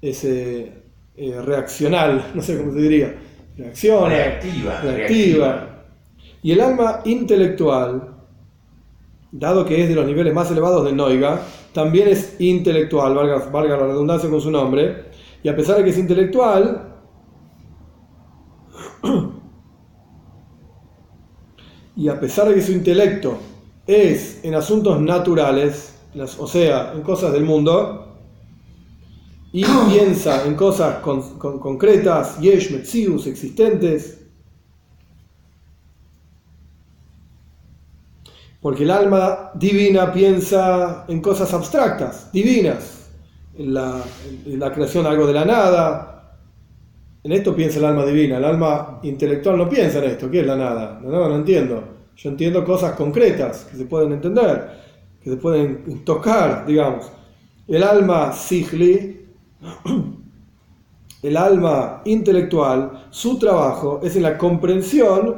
[0.00, 0.80] es eh,
[1.16, 3.16] eh, reaccional, no sé cómo se diría,
[3.56, 4.80] reacciona, reactiva.
[4.80, 5.68] reactiva
[6.40, 8.14] y el alma intelectual,
[9.32, 11.40] dado que es de los niveles más elevados de Noiga,
[11.72, 15.06] también es intelectual, valga, la redundancia con su nombre,
[15.42, 16.94] y a pesar de que es intelectual,
[21.98, 23.36] y a pesar de que su intelecto
[23.84, 25.94] es en asuntos naturales,
[26.38, 28.16] o sea, en cosas del mundo,
[29.52, 34.14] y piensa en cosas concretas, yesh, metzius, existentes,
[38.60, 43.08] Porque el alma divina piensa en cosas abstractas, divinas,
[43.56, 46.17] en la, creación de algo de la nada.
[47.22, 48.38] En esto piensa el alma divina.
[48.38, 50.30] El alma intelectual no piensa en esto.
[50.30, 51.00] ¿Qué es la nada?
[51.02, 51.84] La nada no entiendo.
[52.16, 54.70] Yo entiendo cosas concretas que se pueden entender,
[55.22, 57.10] que se pueden tocar, digamos.
[57.66, 59.26] El alma sigli,
[61.22, 65.36] el alma intelectual, su trabajo es en la comprensión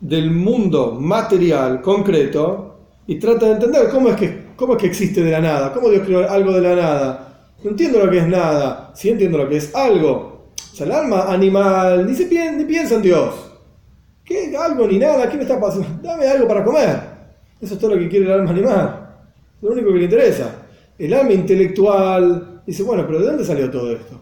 [0.00, 2.76] del mundo material, concreto,
[3.06, 5.88] y trata de entender cómo es que, cómo es que existe de la nada, cómo
[5.88, 7.52] Dios creó algo de la nada.
[7.62, 10.33] No entiendo lo que es nada, sí entiendo lo que es algo.
[10.72, 13.34] O sea, el alma animal ni, se ni piensa en Dios.
[14.24, 14.56] ¿Qué?
[14.56, 15.86] Algo ni nada, ¿qué me está pasando?
[16.02, 17.00] Dame algo para comer.
[17.60, 19.08] Eso es todo lo que quiere el alma animal.
[19.60, 20.50] Lo único que le interesa.
[20.98, 24.20] El alma intelectual dice, bueno, pero ¿de dónde salió todo esto?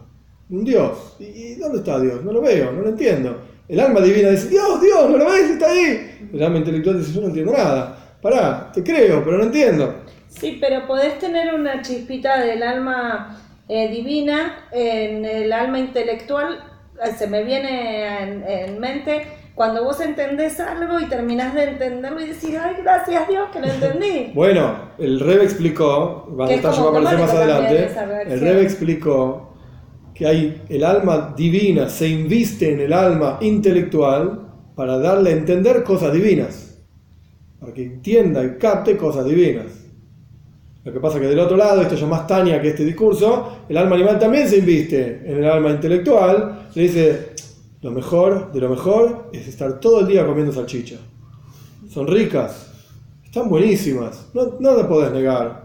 [0.49, 1.15] Un Dios.
[1.19, 2.23] ¿Y dónde está Dios?
[2.23, 3.41] No lo veo, no lo entiendo.
[3.67, 5.51] El alma divina dice, Dios, Dios, ¿no lo ves?
[5.51, 6.29] Está ahí.
[6.33, 8.17] El alma intelectual dice, yo no entiendo nada.
[8.21, 9.95] Pará, te creo, pero no entiendo.
[10.27, 13.39] Sí, pero podés tener una chispita del alma
[13.69, 16.63] eh, divina en el alma intelectual.
[17.03, 22.27] Eh, se me viene en, mente cuando vos entendés algo y terminás de entenderlo y
[22.27, 24.31] decís, ay, gracias Dios que lo entendí.
[24.33, 27.89] bueno, el Rebe explicó, va a aparecer más adelante,
[28.27, 29.53] el Rebe explicó
[30.13, 35.83] que hay el alma divina se inviste en el alma intelectual para darle a entender
[35.83, 36.83] cosas divinas,
[37.59, 39.82] para que entienda y capte cosas divinas.
[40.83, 43.59] Lo que pasa es que del otro lado, esto ya más Tania que este discurso,
[43.69, 47.33] el alma animal también se inviste en el alma intelectual, le dice,
[47.81, 50.97] lo mejor de lo mejor es estar todo el día comiendo salchicha.
[51.89, 52.71] Son ricas,
[53.23, 55.63] están buenísimas, no, no te podés negar.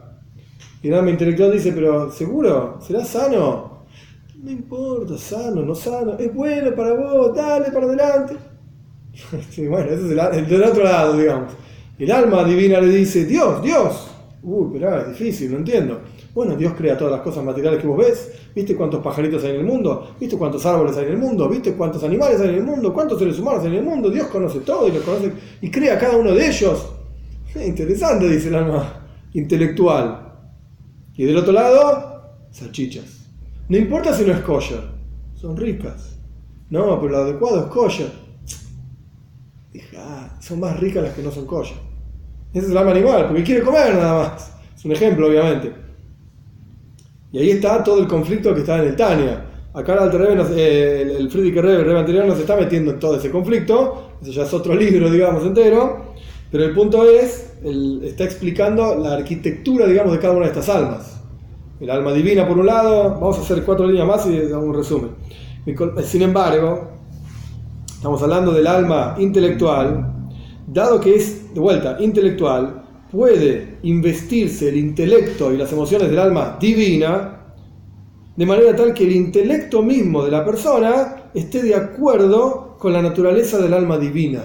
[0.82, 2.78] Y el alma intelectual dice, pero ¿seguro?
[2.86, 3.86] ¿Será sano?
[4.40, 8.36] No importa, sano, no sano, es bueno para vos, dale para adelante.
[9.68, 11.54] bueno, ese es el, del otro lado, digamos.
[11.98, 14.07] El alma divina le dice, Dios, Dios.
[14.42, 16.00] Uy, pero es difícil, no entiendo.
[16.32, 18.32] Bueno, Dios crea todas las cosas materiales que vos ves.
[18.54, 20.14] ¿Viste cuántos pajaritos hay en el mundo?
[20.20, 21.48] ¿Viste cuántos árboles hay en el mundo?
[21.48, 22.94] ¿Viste cuántos animales hay en el mundo?
[22.94, 24.10] ¿Cuántos seres humanos hay en el mundo?
[24.10, 26.88] Dios conoce todo y los conoce y crea cada uno de ellos.
[27.56, 30.34] Interesante, dice el alma intelectual.
[31.16, 33.26] Y del otro lado, salchichas.
[33.68, 34.82] No importa si no es kosher,
[35.34, 36.16] son ricas.
[36.70, 38.12] No, pero lo adecuado es kosher.
[40.40, 41.87] Son más ricas las que no son kosher.
[42.52, 44.52] Ese es el alma animal, porque quiere comer nada más.
[44.76, 45.72] Es un ejemplo, obviamente.
[47.32, 49.44] Y ahí está todo el conflicto que está en el Tania.
[49.74, 53.30] Acá el, eh, el, Friedrich Rebbe, el Rebbe anterior, nos está metiendo en todo ese
[53.30, 54.12] conflicto.
[54.22, 56.14] Ese ya es otro libro, digamos, entero.
[56.50, 57.52] Pero el punto es,
[58.02, 61.18] está explicando la arquitectura, digamos, de cada una de estas almas
[61.80, 64.74] el alma divina por un lado, vamos a hacer cuatro líneas más y damos un
[64.74, 65.10] resumen.
[66.04, 66.90] Sin embargo,
[67.94, 70.17] estamos hablando del alma intelectual,
[70.72, 76.56] dado que es, de vuelta, intelectual, puede investirse el intelecto y las emociones del alma
[76.60, 77.34] divina
[78.36, 83.02] de manera tal que el intelecto mismo de la persona esté de acuerdo con la
[83.02, 84.42] naturaleza del alma divina,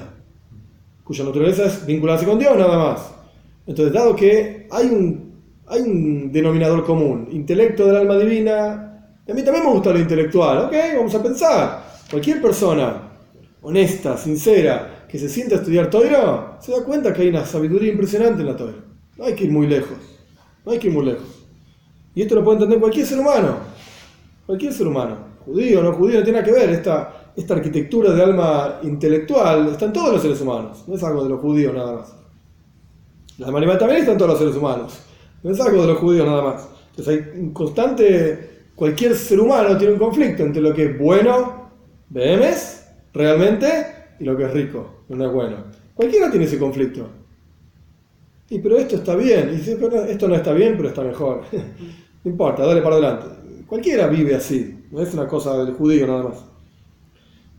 [1.03, 3.13] cuya naturaleza es vincularse con Dios nada más.
[3.67, 5.35] Entonces, dado que hay un,
[5.67, 8.93] hay un denominador común, intelecto del alma divina,
[9.29, 11.83] a mí también me gusta lo intelectual, ok, vamos a pensar.
[12.09, 13.11] Cualquier persona
[13.61, 17.91] honesta, sincera, que se sienta a estudiar Toiro, se da cuenta que hay una sabiduría
[17.91, 18.79] impresionante en la Toiro.
[19.15, 19.95] No hay que ir muy lejos,
[20.65, 21.45] no hay que ir muy lejos.
[22.15, 23.57] Y esto lo puede entender cualquier ser humano.
[24.47, 26.67] Cualquier ser humano, judío o no judío, no tiene nada que ver.
[26.71, 31.23] Esta, esta arquitectura de alma intelectual está en todos los seres humanos, no es algo
[31.23, 32.15] de los judíos nada más.
[33.37, 34.97] La alma también está en todos los seres humanos,
[35.43, 36.67] no es algo de los judíos nada más.
[36.89, 41.69] Entonces hay un constante, cualquier ser humano tiene un conflicto entre lo que es bueno,
[42.09, 42.87] ¿vemes?
[43.13, 45.57] Realmente, y lo que es rico, no es bueno.
[45.93, 47.07] Cualquiera tiene ese conflicto.
[48.49, 49.77] Y pero esto está bien, y dice,
[50.09, 51.43] esto no está bien, pero está mejor.
[52.23, 53.25] no importa, dale para adelante.
[53.67, 56.45] Cualquiera vive así, no es una cosa del judío nada más.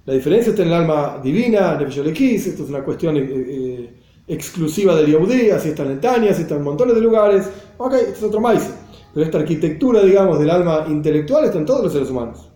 [0.06, 3.94] La diferencia está en el alma divina, de Villolekis, esto es una cuestión eh, eh,
[4.28, 7.50] exclusiva del Yehudí, así está en Tania, así está en montones de lugares.
[7.78, 8.70] Ok, esto es otro maíz.
[9.14, 12.50] Pero esta arquitectura, digamos, del alma intelectual está en todos los seres humanos.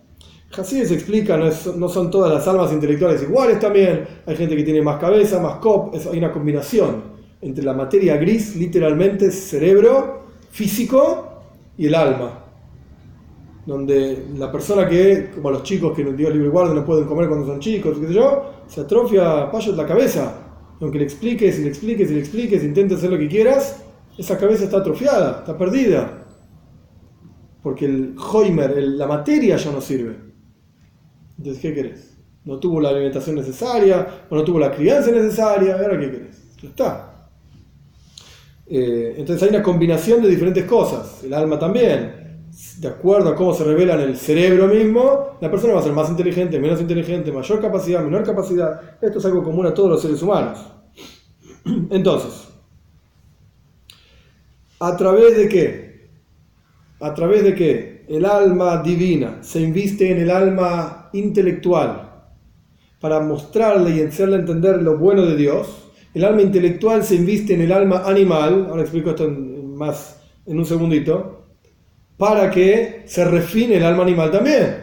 [0.51, 4.05] Se explica, no, no, son todas las almas intelectuales iguales también.
[4.25, 8.55] Hay gente que tiene más cabeza, más cop, hay una combinación entre la materia gris,
[8.55, 11.25] literalmente cerebro físico,
[11.77, 12.45] y el alma
[13.69, 17.27] donde la persona que, como los chicos que el Dios libre guarda no pueden comer
[17.27, 20.33] cuando son chicos, qué sé yo, se atrofia payo la cabeza.
[20.81, 23.83] Aunque le expliques y le expliques y le expliques, intentes hacer lo que quieras,
[24.17, 26.25] esa cabeza está atrofiada, está perdida.
[27.61, 30.28] Porque el Hoimer, la materia ya no sirve.
[31.39, 32.17] Entonces, ¿qué querés?
[32.43, 36.37] No tuvo la alimentación necesaria, o no tuvo la crianza necesaria, ahora ¿qué querés?
[36.61, 37.29] Ya está.
[38.67, 41.23] Eh, entonces hay una combinación de diferentes cosas.
[41.23, 42.19] El alma también
[42.77, 45.93] de acuerdo a cómo se revela en el cerebro mismo, la persona va a ser
[45.93, 48.97] más inteligente, menos inteligente, mayor capacidad, menor capacidad.
[49.01, 50.59] Esto es algo común a todos los seres humanos.
[51.89, 52.47] Entonces,
[54.79, 56.09] ¿a través de qué?
[56.99, 57.98] A través de qué?
[58.09, 62.09] El alma divina se inviste en el alma intelectual
[62.99, 65.91] para mostrarle y hacerle entender lo bueno de Dios.
[66.15, 68.65] El alma intelectual se inviste en el alma animal.
[68.67, 71.49] Ahora explico esto más en un segundito
[72.17, 74.75] para que se refine el alma animal también.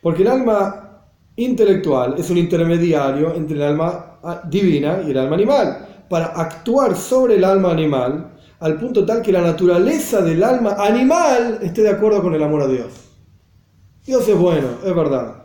[0.00, 1.04] Porque el alma
[1.36, 6.96] intelectual es un intermediario entre el alma ah, divina y el alma animal, para actuar
[6.96, 8.31] sobre el alma animal
[8.62, 12.62] al punto tal que la naturaleza del alma animal esté de acuerdo con el amor
[12.62, 12.86] a Dios.
[14.06, 15.42] Dios es bueno, es verdad.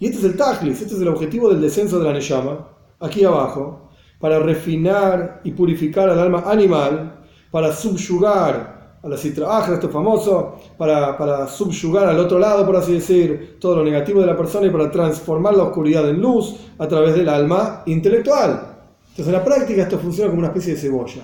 [0.00, 2.68] Y este es el tajlis, este es el objetivo del descenso de la Neyama,
[2.98, 7.20] aquí abajo, para refinar y purificar al alma animal,
[7.52, 12.74] para subyugar a la citra esto es famoso, para, para, subyugar al otro lado, por
[12.74, 16.56] así decir, todo lo negativo de la persona y para transformar la oscuridad en luz
[16.76, 18.78] a través del alma intelectual.
[19.10, 21.22] Entonces, en la práctica, esto funciona como una especie de cebolla.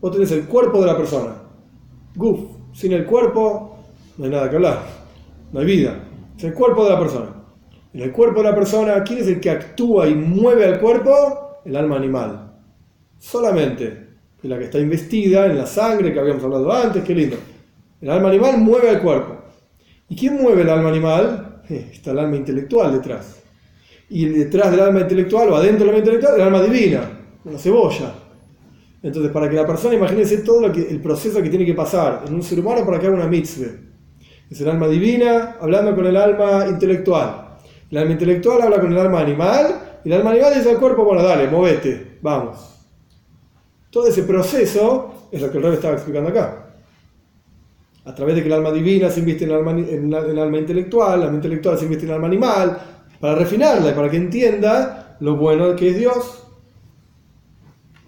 [0.00, 1.34] Vos tenés el cuerpo de la persona.
[2.14, 2.40] Guf,
[2.72, 3.78] sin el cuerpo
[4.18, 4.82] no hay nada que hablar,
[5.52, 5.98] no hay vida.
[6.36, 7.28] Es el cuerpo de la persona.
[7.94, 11.60] En el cuerpo de la persona, ¿quién es el que actúa y mueve al cuerpo?
[11.64, 12.52] El alma animal.
[13.18, 14.06] Solamente
[14.48, 17.36] la que está investida en la sangre que habíamos hablado antes, qué lindo.
[18.00, 19.36] El alma animal mueve al cuerpo.
[20.08, 21.62] ¿Y quién mueve el alma animal?
[21.68, 23.42] Está el alma intelectual detrás.
[24.08, 27.10] Y detrás del alma intelectual o adentro del alma intelectual, el alma divina,
[27.44, 28.14] una cebolla.
[29.02, 32.42] Entonces, para que la persona imagínese todo el proceso que tiene que pasar en un
[32.42, 33.72] ser humano para que haga una mitzvah.
[34.50, 37.58] Es el alma divina hablando con el alma intelectual.
[37.90, 41.04] El alma intelectual habla con el alma animal y el alma animal dice al cuerpo,
[41.04, 42.58] bueno, dale, movete, vamos.
[43.90, 46.62] Todo ese proceso es lo que el rey estaba explicando acá.
[48.04, 50.58] A través de que el alma divina se inviste en el alma, en el alma
[50.58, 52.78] intelectual, el alma intelectual se inviste en el alma animal,
[53.20, 56.44] para refinarla y para que entienda lo bueno que es Dios.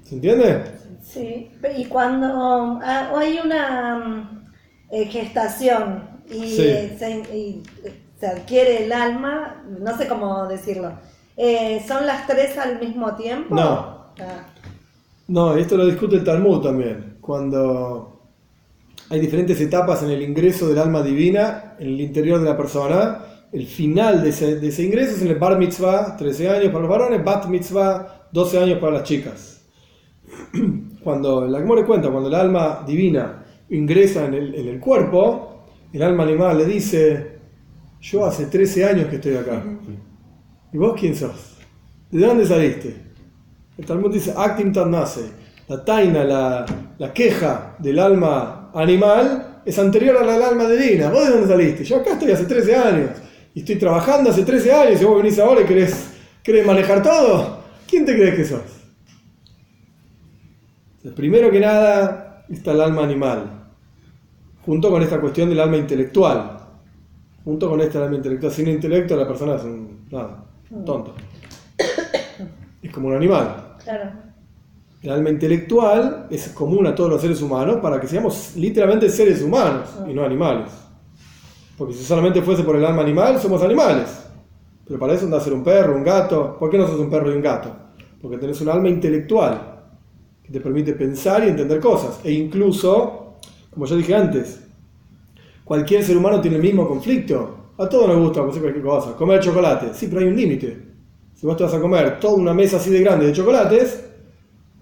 [0.05, 0.78] ¿Se entiende?
[1.09, 4.45] Sí, y cuando ah, hay una
[4.91, 10.93] eh, gestación y, se, adquiere el alma, no sé cómo decirlo,
[11.37, 13.55] eh, ¿son las tres al mismo tiempo?
[13.55, 14.13] No.
[14.21, 14.47] Ah.
[15.29, 18.19] No, esto lo discute el Talmud también, cuando
[19.11, 23.25] hay diferentes etapas en el ingreso del alma divina en el interior de la persona.
[23.51, 27.25] El final de ese, ingreso es en el Bar Mitzvah, 13 años para los varones,
[27.25, 29.58] Bat Mitzvah, 12 años para las chicas.
[31.03, 36.03] Cuando la le cuenta, cuando el alma divina ingresa en el, en el cuerpo, el
[36.03, 37.39] alma animal le dice,
[38.01, 39.63] yo hace 13 años que estoy acá.
[40.73, 41.57] ¿Y vos quién sos?
[42.11, 42.95] ¿De dónde saliste?
[43.77, 45.31] El Talmud dice, actim nace.
[45.69, 46.67] La taina, la,
[46.99, 51.11] la, queja del alma animal es anterior a la del alma divina.
[51.11, 51.85] ¿Vos de dónde saliste?
[51.85, 53.11] Yo acá estoy hace 13 años.
[53.55, 56.11] Y estoy trabajando hace 13 años y vos venís ahora y querés,
[56.43, 57.59] querés manejar todo.
[57.87, 58.78] ¿Quién te crees que sos?
[61.15, 63.59] Primero que nada está el alma animal,
[64.65, 66.57] junto con esta cuestión del alma intelectual.
[67.45, 68.53] Junto con esta alma intelectual.
[68.53, 71.15] Sin intelecto la persona es un, nada, un tonto.
[72.83, 73.77] Es como un animal.
[73.83, 74.11] Claro.
[75.03, 79.43] El alma intelectual es común a todos los seres humanos para que seamos literalmente seres
[79.43, 80.71] humanos y no animales.
[81.77, 84.27] Porque si solamente fuese por el alma animal, somos animales.
[84.87, 86.57] Pero para eso anda a ser un perro, un gato.
[86.59, 87.75] ¿Por qué no sos un perro y un gato?
[88.21, 89.78] Porque tenés un alma intelectual
[90.53, 92.21] te permite pensar y entender cosas.
[92.25, 93.37] E incluso,
[93.71, 94.61] como yo dije antes,
[95.65, 97.73] cualquier ser humano tiene el mismo conflicto.
[97.79, 99.15] A todos nos gusta hacer cualquier cosa.
[99.15, 99.95] Comer chocolate.
[99.95, 100.89] Sí, pero hay un límite.
[101.35, 104.05] Si vos te vas a comer toda una mesa así de grande de chocolates,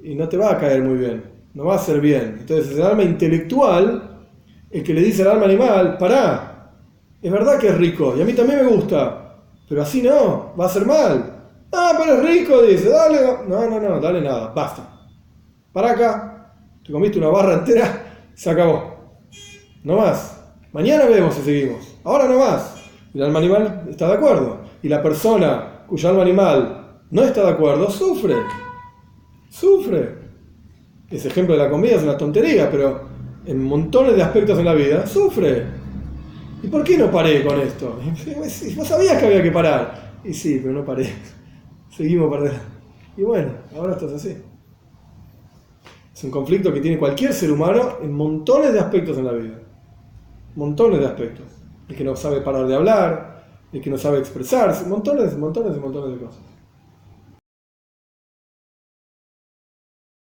[0.03, 1.23] y no te va a caer muy bien.
[1.55, 2.37] No va a ser bien.
[2.41, 4.27] Entonces, el alma intelectual,
[4.71, 6.73] el que le dice al alma animal, pará,
[7.21, 9.37] es verdad que es rico y a mí también me gusta,
[9.69, 11.33] pero así no, va a ser mal.
[11.73, 13.19] Ah, pero es rico, dice, dale.
[13.49, 14.96] No, no, no, dale nada, basta.
[15.77, 16.55] Para acá,
[16.87, 18.03] te comiste una barra entera,
[18.35, 18.95] se acabó.
[19.85, 20.43] No más.
[20.73, 21.99] Mañana vemos si seguimos.
[22.03, 22.83] Ahora no más.
[23.13, 24.61] El alma animal está de acuerdo.
[24.83, 28.37] Y la persona cuyo alma animal no está de acuerdo sufre.
[29.51, 30.15] Sufre.
[31.11, 33.03] Ese ejemplo de la comida es una tontería, pero
[33.45, 35.63] en montones de aspectos en la vida sufre.
[36.63, 38.01] ¿Y por qué no paré con esto?
[38.77, 40.21] Vos sabías que había que parar.
[40.25, 41.13] Y sí, pero no paré.
[41.95, 42.63] Seguimos perdiendo.
[43.19, 44.39] Y bueno, ahora estás así.
[46.17, 49.61] Es un conflicto que tiene cualquier ser humano en montones de aspectos en la vida.
[50.55, 51.45] Montones de aspectos.
[51.91, 55.79] El que no sabe parar de hablar, el que no sabe expresarse, montones, montones y
[55.81, 56.41] montones de cosas.